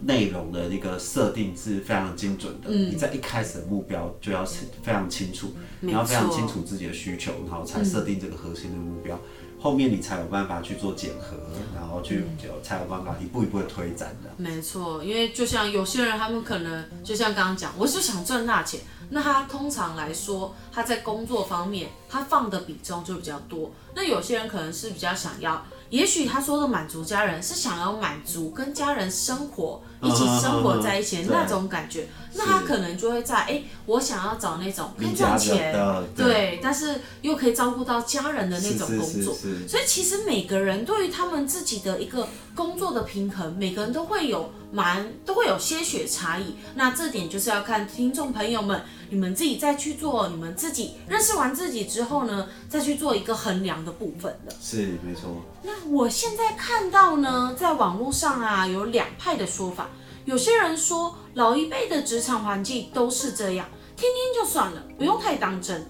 [0.00, 5.48] 内容的一个设定是非常精准的，嗯你在一开始的目标就要是非常清楚，
[5.80, 9.18] 你要非常清楚自己的需求，然后才设定这个核心的目标，
[9.58, 11.36] 后面你才有办法去做检核，
[11.74, 14.30] 然后去就才有办法一步一步的推展的。
[14.36, 18.78] 没错，因为就像有些人，他们可能就像刚刚讲，我就想赚大钱，
[19.10, 23.72] 那他通常来说，他在工作方面他放的比重就比较多。
[23.96, 35.74] 那有些人可能是比较想要，也许他说的满足家人是想要满足跟家人生活一起生活在一起那种感觉，那他可能就会在哎、我想要找那种可以赚钱，
[36.14, 39.34] 对，但是又可以照顾到家人的那种工作。
[39.66, 46.54] 所以其实每个人对于他们自己的一个工作的平衡，每个人都会有蛮都会有些许差异。
[46.74, 48.80] 那这点就是要看听众朋友们，
[49.10, 54.54] 你们自己再去做，你们自己认识完自己之后呢，再去做一个衡量的部分的。
[54.60, 55.42] 是没错。
[55.62, 59.87] 那我现在看到呢，在网络上啊有两派的说法，
[60.28, 65.86] 有些人说老一辈的职场环境都是这样，听听就算了，不用太当真。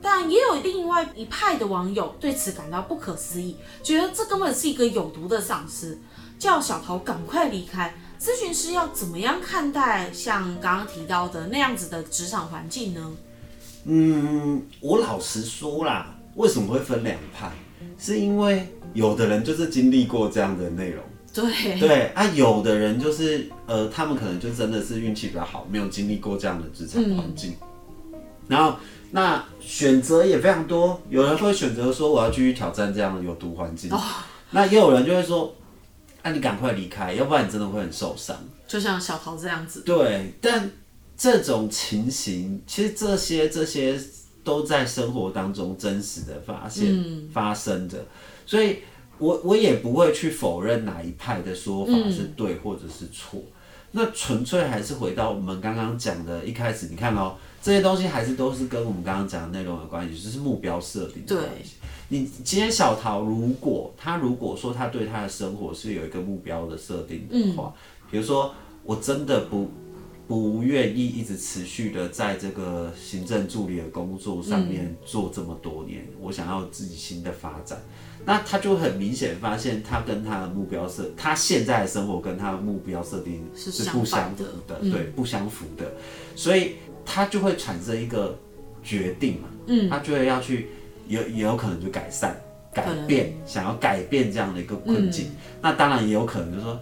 [0.00, 5.98] 但也有另外一派的网友对此感到不可思议，觉得这根本是一个有毒的丧尸，
[6.38, 7.94] 叫小桃赶快离开。
[8.18, 13.12] 咨询师要怎么样看待像刚刚提到的那样子的职场环境呢？
[13.84, 17.52] 嗯，我老实说啦，为什么会分两派？
[17.98, 27.54] 是因为有的人就是经历过这样的内容，对，对啊，有的人就是呃，他们可能就真的是运气比较好，没有经历过这样的职场环境。
[28.48, 28.76] 然后
[29.12, 33.90] 那选择也非常多，有人会选择说我要继续挑战这样的有毒环境，
[34.50, 35.54] 那也有人就会说，
[36.22, 38.36] 啊，你赶快离开，要不然你真的会很受伤。
[38.66, 40.70] 就像小桃这样子，对，但
[41.16, 43.98] 这种情形，其实这些这些
[44.44, 46.94] 都在生活当中真实的发现、
[47.32, 48.04] 发生的，
[48.44, 48.78] 所以
[49.22, 53.40] 我我也不会去否认哪一派的说法是对或者是错。
[53.92, 61.74] 那纯粹还是回到我们刚刚讲的，一开始你看哦，这些东西还是都是跟我们刚刚讲的内容有关系，就是目标设定的关系。
[62.08, 67.72] 你今天小桃如果他如果说他对他的生活是有一个目标的设定的话，
[68.10, 69.70] 比如说我真的不
[70.28, 77.78] 不愿意一直持续的在这个行政助理的工作上面做这么多年，我想要自己新的发展，
[78.24, 85.92] 那他就很明显发现他跟他的目标设，他现在的生活跟他的目标设定是是不相符的，对，不相符的，
[86.36, 88.38] 所以他就会产生一个
[88.82, 90.68] 决定嘛，嗯，他就会要去
[91.08, 92.40] 也也有可能就改善、
[92.72, 95.26] 改变，想要改变这样的一个困境。
[95.60, 96.80] 那当然也有可能就是说啊，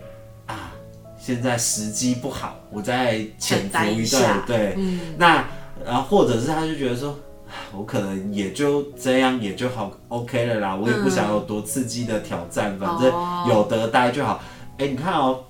[1.30, 4.76] 现在时机不好，我再潜伏一一下段，对，
[5.16, 5.44] 那
[5.84, 7.10] 然后或者是他就觉得说。
[7.10, 10.76] 啊我可能也就这样，也就好 OK 了啦。
[10.76, 13.12] 我也不想有多刺激的挑战，反正
[13.48, 14.40] 有得待就好。
[14.78, 15.44] 哎、你看哦，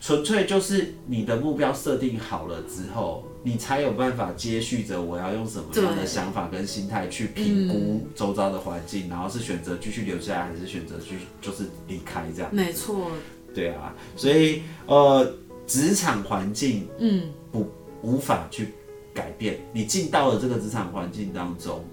[0.00, 12.52] 纯粹就是你的目标设定好了之后，你才有办法接续着我要用什么样的想法跟心态去评估周遭的环境，然后是选择继续留下来，还是选择去就是离开这样。
[12.52, 13.08] 没错，
[13.54, 15.34] 对啊，所以呃，
[15.66, 17.68] 职场环境嗯，不
[18.02, 18.74] 无法去
[19.14, 21.84] 改变，你进到了这个职场环境当中。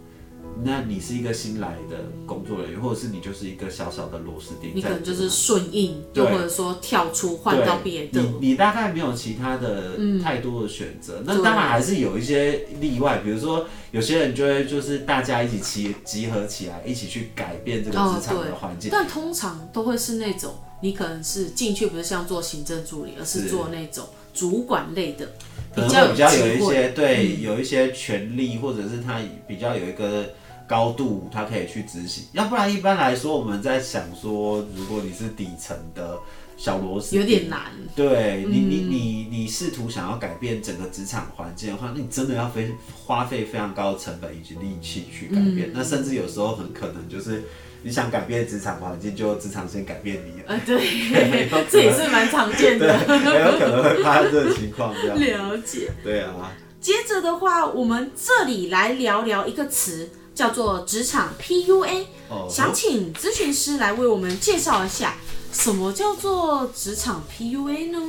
[0.64, 11.22] 那你是一个新来的工作人员，或者是你就是一个小小的螺丝钉，你可能就是顺应，又或者说跳出换到别的，你你大概没有其他的太多的选择。
[11.24, 18.90] 那当然还是有一些例外，比如说有些人就会就是大家一起集集合起来，一起去改变这个哦职场的环境。
[18.92, 25.28] 但通常都会是那种你可能是进去不是像做行政助理，而是是做那种主管类的，
[25.76, 30.30] 比较比较有一些对、有一些权利，或者是他比较有一个
[30.68, 32.26] 高度，他可以去执行。
[32.34, 36.20] 要不然一般来说，我们在想说，如果你是底层的
[36.58, 37.72] 小螺丝，有点难。
[37.96, 42.70] 对你，你嗯你你试图想要改变整个职场环境的话，那你真的要非
[43.06, 45.72] 花费非常高的成本以及力气去改嗯变。
[45.74, 47.44] 那甚至有时候很可能就是
[47.88, 50.48] 你想改变职场环境，就职场先改变你了。
[50.48, 52.98] 呃，对， 这也是蛮常见对，的。
[53.00, 55.18] 很有可能会发生这种情况，这样。
[55.18, 55.90] 了解。
[56.04, 62.04] 对啊，接着的话，我们这里来聊聊一个词，叫做职场 PUA。
[62.28, 65.16] 哦，想请咨询师来为我们介绍一下，
[65.54, 68.00] 什么叫做职场 PUA 呢？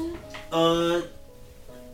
[0.51, 1.01] 呃，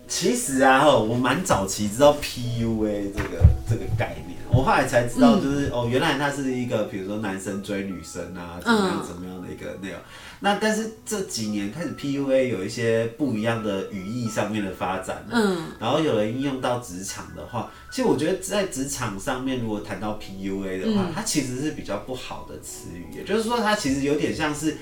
[0.08, 9.98] 其实啊，吼，我蛮早期知道 PUA 这个这个概念，我后来才知道，就是、哦，原来它是一个，比如说男生追女生啊，怎么样嗯怎么样的一个内容。
[10.40, 24.76] 那但是这几年开始 PUA 有一些不一样的语义上面的发展，嗯，然后有人应用到职场的话，其实我觉得在职场上面，如果谈到 PUA 的话，它其实是比较不好的词语，也就是说，它其实有点像是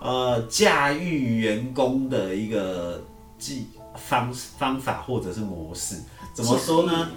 [0.00, 3.04] 呃驾驭员工的一个
[3.38, 3.66] 技
[3.96, 5.96] 方方法或者是模式。
[6.32, 7.10] 怎么说呢？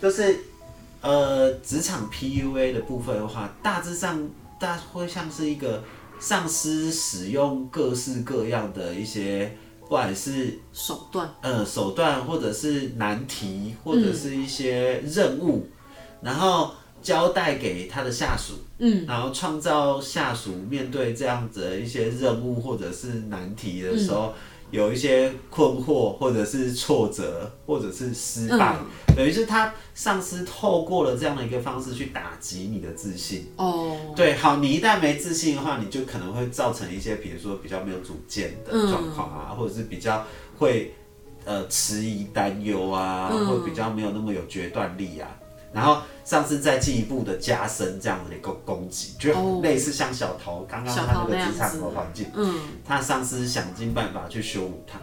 [0.00, 0.38] 就是
[1.00, 4.28] 呃职场 PUA 的部分的话，大致上
[4.58, 5.82] 大会像是一个
[6.20, 15.66] 上司使用各式各样的一些，不管是手段，呃手段，或者是难题，或者是一些任务，
[16.20, 24.34] 然后交代给他的下属，嗯，然后创造下属面对这样子的一些任务或者是难题的时候。
[24.70, 28.76] 有一些困惑，或者是挫折，或者是失败，
[29.16, 33.50] 等于是他上司透过了这样的一个方式去打击你的自信。
[33.56, 40.26] 哦，对，好，你一旦没自信的话，你就可能会造成一些，比如说比较没有主见的状况啊，或者是比较
[40.58, 40.94] 会
[41.44, 45.28] 呃迟疑、担忧啊，嗯或比较没有那么有决断力啊。
[45.72, 49.60] 然后上司再进一步的加深这样的一个攻击，就哦。
[49.62, 54.98] 类似像小桃刚刚小他那个职场的环境，嗯，他上司想尽办法去羞辱他，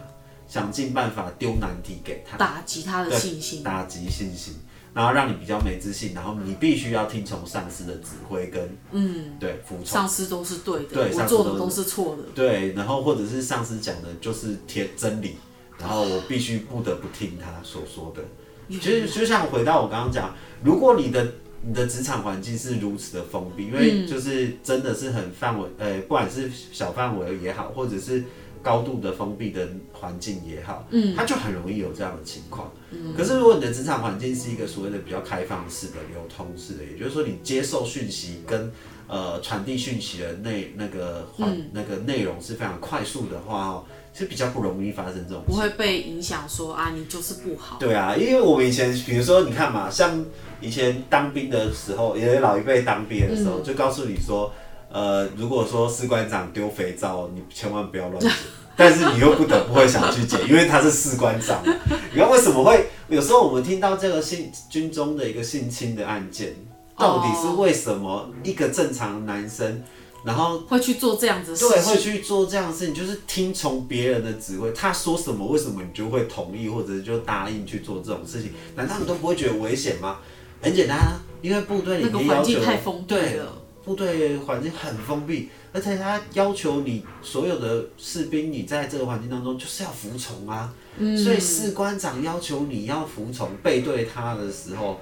[0.48, 4.54] 想尽办法丢难题给他，打击他的信心，打击信心，
[4.92, 9.86] 然后让你比较没自信，然后你必须要听从上司的指挥跟嗯，对服从。
[9.86, 15.36] 上司都是对的，对做的都是错的，对，然后或者是上司讲的就是天真理，
[15.78, 18.22] 然后我必须不得不听他所说的。
[18.68, 28.22] 其实就像回到我刚刚讲，如果你的你的职场环境是如此的封闭，因为就是真的是很范围，呃，不管是小范围也好，或者是
[28.66, 32.68] 高度的封闭的环境也好，嗯，它就很容易有这样的情况。
[33.16, 38.72] 可是如果你的职场环境是一个所谓的比较开放式的、流通式的，也就是说你接受讯息跟
[39.06, 50.24] 呃传递讯息的内那个环、那个内容是非常快速的话哦，是比较不容易发生这种不会被影响说啊，你就是不好，对啊，因为我们以前，比如说你看嘛，像
[50.60, 54.52] 以前当兵的时候，也有老一辈当兵的时候，就告诉你说，
[54.90, 58.30] 呃，如果说士官长丢肥皂，你千万不要乱捡。
[58.78, 61.74] 但是你又不得不会想去捡，因为他是士官长嘛。
[62.12, 66.54] 你看为什么会有时候我们听到这个性军中的一个性侵的案件，
[66.94, 69.82] 到底是为什么一个正常男生，
[70.24, 78.52] 然后会去做这样子的对，会，去做这样的事情，就是听从别人的指挥，他说什么，为什么你就会同意或者就答应去做这种事情？
[78.74, 80.18] 难道你都不会觉得危险吗？
[80.60, 83.52] 很简单啊，因为部队里面要求太封闭对了，
[83.86, 90.70] 部队环境很封闭，而且他要求你所有的士兵，你在这个环境当中就是要服从啊。
[90.98, 94.98] 嗯所以士官长要求你要服从，背对他的时候，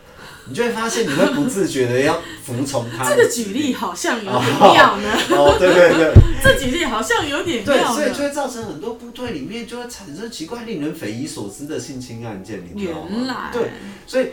[0.49, 3.29] 你就会发现你会不自觉的要服从他的 这个。
[3.31, 6.13] 举例好像有点妙呢，哦，对对对。
[6.43, 8.29] 这举例好像有点对，妙所以就呢。
[8.29, 13.51] 会造成很多部队里面就会产生奇怪、令人匪夷所思的性侵案件，你知道吗？
[13.53, 13.71] 原，对，
[14.05, 14.31] 所以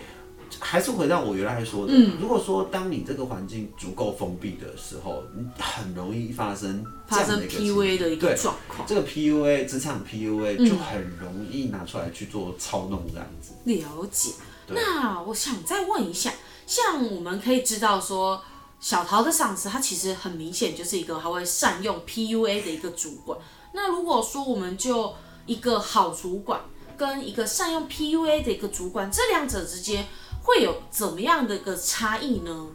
[0.60, 8.88] 还是回到我原来说的，嗯如果说当你这个环境足够封闭的时候，你很容易发生这发生 PUA 的一个对状况。
[8.88, 13.54] 这个 PUA 职场 PUA 嗯就很容易拿出来去做操弄这样子。
[13.66, 14.32] 了解。
[14.68, 16.32] 那我想再问一下，
[16.66, 18.42] 像我们可以知道说，
[18.80, 23.38] 小桃的上司他其实很明显就是一个他会善用 PUA 的一个主管。
[23.74, 25.14] 那如果说我们就
[25.46, 26.62] 一个好主管
[26.98, 30.06] 跟一个善用 PUA 的一个主管，这两者之间
[30.42, 32.68] 会有怎么样的一个差异呢？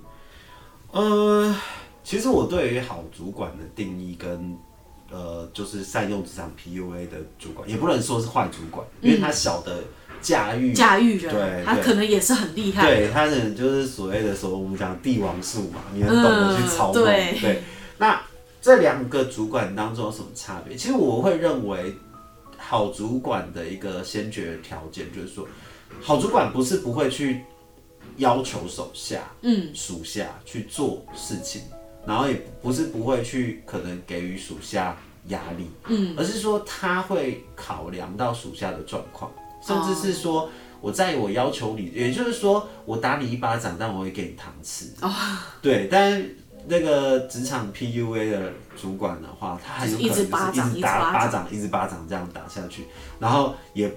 [0.93, 1.55] 呃，
[2.03, 4.57] 其实我对于好主管的定义跟
[5.11, 9.83] 呃，就是善用职场 PUA 的主管，也不能说是坏主管，因为他晓得
[10.21, 12.87] 驾驭，驾驭人，对对他可能也是很厉害。
[12.87, 17.05] 对他可能就是所谓的说我们讲帝王术嘛，你很懂得去操嗯弄。
[17.05, 17.63] 对
[17.99, 18.21] 那
[18.61, 20.77] 这两个主管当中有什么差别？
[20.77, 21.95] 其实我会认为，
[22.59, 25.47] 好主管的一个先决条件就是说，
[26.03, 27.43] 好主管不是不会去
[28.17, 31.63] 要求手下、嗯，属下去做事情，
[32.07, 34.97] 然后也不是不会去可能给予属下
[35.29, 39.33] 压力，嗯，而是说他会考量到属下的状况，
[39.65, 40.49] 甚至是说。
[40.83, 44.93] 我在我要求你，也就是说，我打你一巴掌，但我会给你糖吃。
[45.01, 45.11] 哦，
[45.63, 46.23] 对，但
[46.69, 52.85] 那个职场 PUA 的主管的话，他很有可能就是一直巴掌一直打巴掌，一直巴掌这样打下去，
[53.19, 53.91] 然后也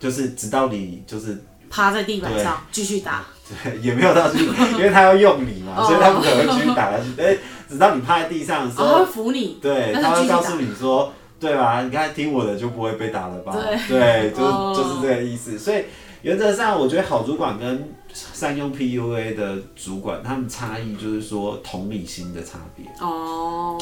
[0.00, 3.26] 就是直到你就是趴在地板上继续打。
[3.46, 4.38] 对，也没有到去，
[4.76, 7.20] 因为他要用你嘛，哦所以他不可能继续打下去。
[7.20, 7.36] 哎，
[7.68, 9.58] 直到你趴在地上的时候，他会候，扶你。
[9.60, 11.82] 对，他会告诉你说，对吧？
[11.82, 13.54] 你看听我的就不会被打了吧？
[13.88, 15.58] 对对，就 哦就是这个意思。
[15.58, 15.84] 所以
[16.22, 22.86] 原则上，我觉得好主管跟善用 PUA 的主管，他们差异就是说同理心的差别。
[23.00, 23.78] 哦，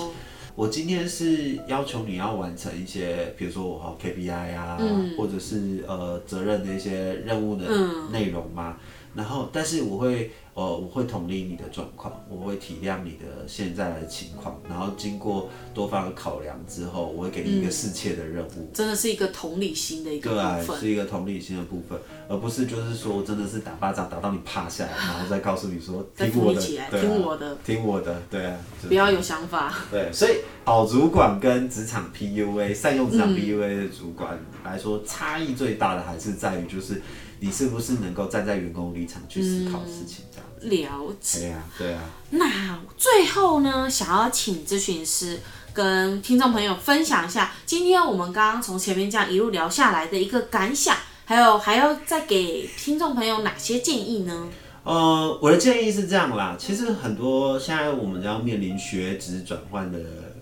[0.56, 8.76] 我今天是要求你要完成一些，比如说我好 KPI 啊，嗯或者是呃责任的一些任务的嗯内容嘛。
[9.14, 18.70] 然后，但是我会呃我会同理你的状况，我会体谅你的现在的情况，然后经过多方的考量之后，我会给你一个适切的任务。
[18.72, 20.80] 真的是一个同理心的一个部对，分。
[20.80, 21.98] 是一个同理心的部分，
[22.28, 29.74] 而不是就是说真的是打巴掌打到你趴下来，然后再告诉你说再听我的，起来，对啊听我的，听我的，对啊，就是不要有想法。
[29.90, 37.02] 对，所以好主管跟职场 PUA 善用职嗯场 PUA 的主管来说，差异最大的还是在于就是
[37.42, 40.68] 你是不是能够站在员工立场去思考事情这样子。
[40.68, 41.40] 了解。
[41.40, 42.02] 对啊，对啊。
[42.30, 45.40] 那最后呢，想要请咨询师
[45.74, 54.48] 跟听众朋友分享一下，今天我们刚刚从前面这样一路聊下来的一个感想，还有还要再给听众朋友哪些建议呢？
[54.84, 59.98] 呃，我的建议是这样啦，其实很多现在我们要面临学职转换的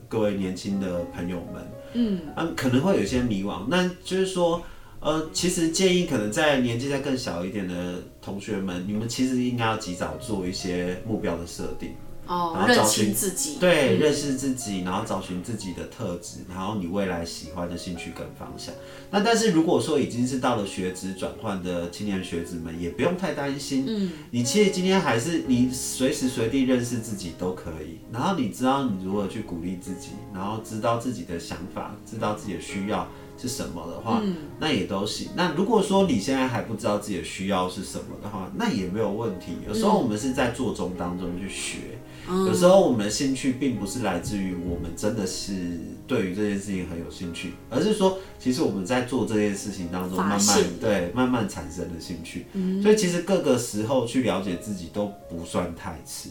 [0.07, 4.63] 各位年轻的朋友们，嗯，嗯，可能会有些迷惘，那就是说，
[5.01, 11.95] 呃，其实建议可能在年纪再更小一点的同学们，你们其实应该要及早做一些目标的设定。
[12.27, 18.73] 哦，然后找寻清自己，对，认识自己，然后找寻自己的特质，然后你未来喜欢的兴趣跟方向。
[19.11, 23.85] 那但是如果说已经是到了学职转换的青年学子们，也不用太担心。
[23.89, 33.09] 嗯，你其实今天还是你随时随地认识自己都可以，然后你知道你如何去鼓励自己，然后知道自己的想法，知道自己的需要
[33.41, 34.23] 是什么的话，
[34.59, 35.29] 那也都行。
[35.35, 39.57] 那如果说你现在还不知道自己的需要是什么的话，那也没有问题。
[39.67, 41.99] 有时候我们是在做中当中去学。
[42.47, 45.53] 有时候我们的兴趣并不是来自于我们真的是
[46.07, 52.47] 对于这件事情很有兴趣，而是说，其实我们在做这件事情当中慢慢对慢慢产生的兴趣。
[52.83, 56.31] 所以其实各个时候去了解自己都不算太迟。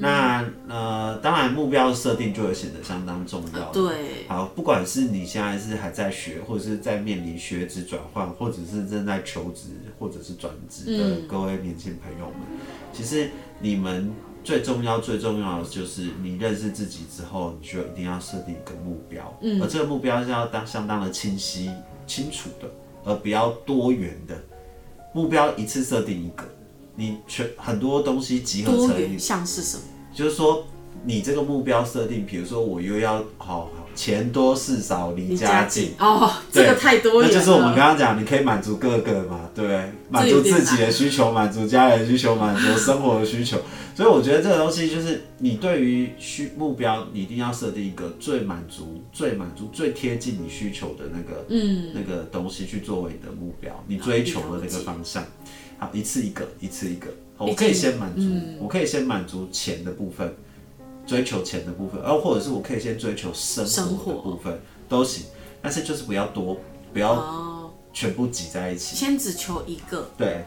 [0.00, 3.70] 那呃，当然目标设定就会显得相当重要。
[3.72, 9.68] 对，好，不管是你现在是还在学，或者是在面临学职转换，或者是正在求职
[9.98, 12.40] 或者是转职的嗯各位年轻朋友们，
[12.92, 13.30] 其实
[13.60, 14.10] 你们
[14.42, 21.70] 最重要、最重要的就是你认识自己之后，你就一定要设定一个目标，嗯而这个目标是要当相当的清晰、
[22.06, 22.68] 清楚的，
[23.04, 24.36] 而不要多元的。
[25.12, 26.44] 目标一次设定一个，
[26.94, 29.82] 你全很多东西集合成像是什么？
[30.14, 30.64] 就是说，
[31.04, 37.28] 你这个目标设定，比如说我又要好好钱多事少离家近，哦，这个太多了。
[37.28, 39.92] 那就是我们刚刚讲，你可以满足各个嘛，对不对？
[40.08, 43.58] 满足自己的需求，满足家人的需求，满足生活的需求。
[43.94, 55.22] 所以我觉得这个东西就是你对于需目标，你一定要设定一个最满足、最满足、最贴近你需求的那个嗯，那个东西去作为你的目标，你追求的那个方向。
[55.78, 57.08] 好，一次一个，一次一个。
[57.36, 60.30] 我可以先满足，嗯我可以先满足钱的部分，
[61.10, 65.24] 追求钱的部分，而或者是我可以先追求生生活部分都行，
[65.60, 66.56] 但是就是不要多，
[66.92, 68.94] 不要哦，全部挤在一起。
[68.94, 70.44] 先只求一个，对，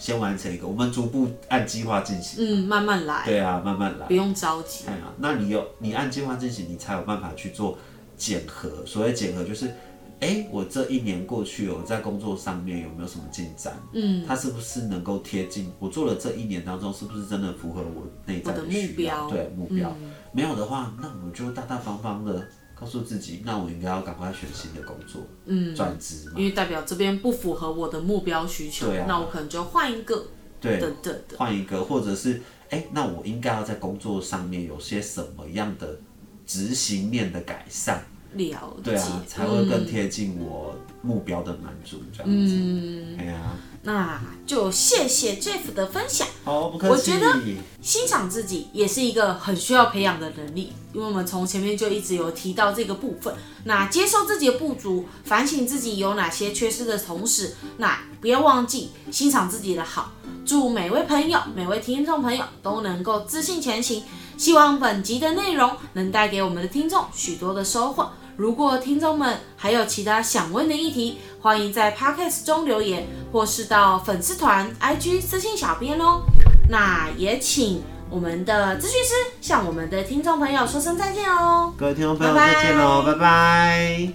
[0.00, 2.34] 先完成一个，我们逐步按计划进行。
[2.40, 4.12] 嗯，慢慢来，对啊，慢慢来不。
[4.12, 4.86] 用着急。
[4.88, 7.78] 哎呀，那你有你按计划进行，你才有办法去做
[8.16, 8.84] 检核。
[8.84, 9.72] 所谓检核就是，
[10.20, 13.74] 哎、我这一年过去了，我在工作上面有没有什么进展？
[13.92, 19.24] 嗯，它是不是能够贴近我做了这一年当中，是不是真的符合我内在的需要？
[19.24, 19.30] 目标。
[19.30, 20.10] 对目标，嗯。
[20.32, 26.34] 没有的话，那我就大大方方的告诉自己，那我应该要赶快选新的工作，嗯，转职嘛。
[26.36, 26.44] 因。
[26.44, 29.04] 为代表这边不符合我的目标需求，对啊。
[29.06, 30.26] 那我可能就换一个。
[30.58, 31.36] 对，等等的。
[31.36, 32.40] 换一个，或者是
[32.70, 36.00] 哎、那我应该要在工作上面有些什么样的
[36.46, 38.02] 执行面的改善？
[38.36, 42.54] 了解，对啊，才会更贴近我目标的满足这样子。
[42.54, 46.26] 嗯，哎呀，那就谢谢 Jeff 的分享。
[46.44, 47.12] 好，不客气。
[47.12, 47.40] 我觉得
[47.80, 53.34] 欣赏自己也是一个很需要培养的能力，因为我们从前面就一直有提到这个部分。
[53.64, 60.12] 那接受自己的不足，反省自己有哪些缺失的同时，那不要忘记欣赏自己的好。
[60.44, 64.02] 祝每位朋友、每位听众朋友都能够自信前行。
[64.36, 68.10] 希望本集的内容能带给我们的听众许多的收获。
[68.36, 76.20] 如果听众们还有其他想问的议题，欢迎在 podcast 中留言，或是到粉丝团、IG 私信小编哦。
[76.68, 81.72] 那也请我们的咨询师向我们的听众朋友说声再见哦。
[81.78, 84.12] 各位听众朋友再见喽，拜拜。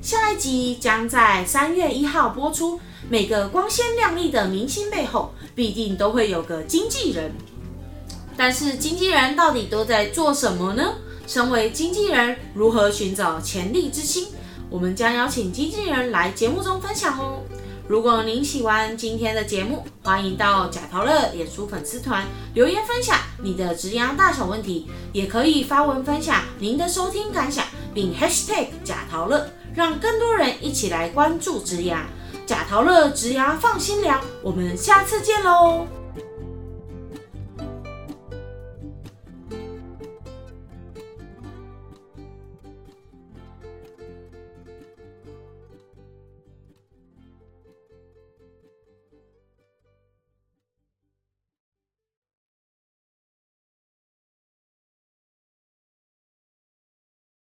[0.00, 2.80] 下一集将在三月一号播出。
[3.10, 7.30] 每个光鲜亮丽的明星背后，必定都会有个经纪人。
[8.34, 10.94] 但是经纪人到底都在做什么呢？
[11.26, 14.28] 身为经纪人，如何寻找潜力之星？
[14.70, 17.42] 我们将邀请经纪人来节目中分享哦。
[17.86, 31.98] 如果您喜欢今天的节目，欢迎到贾陶乐演出粉丝团留言分享你的职涯大小问题，也可以发文分享您的收听感想，并 hashtag 贾陶乐，让更多人一起来关注职涯。
[32.46, 36.03] 贾陶乐职涯放心聊，我们下次见喽。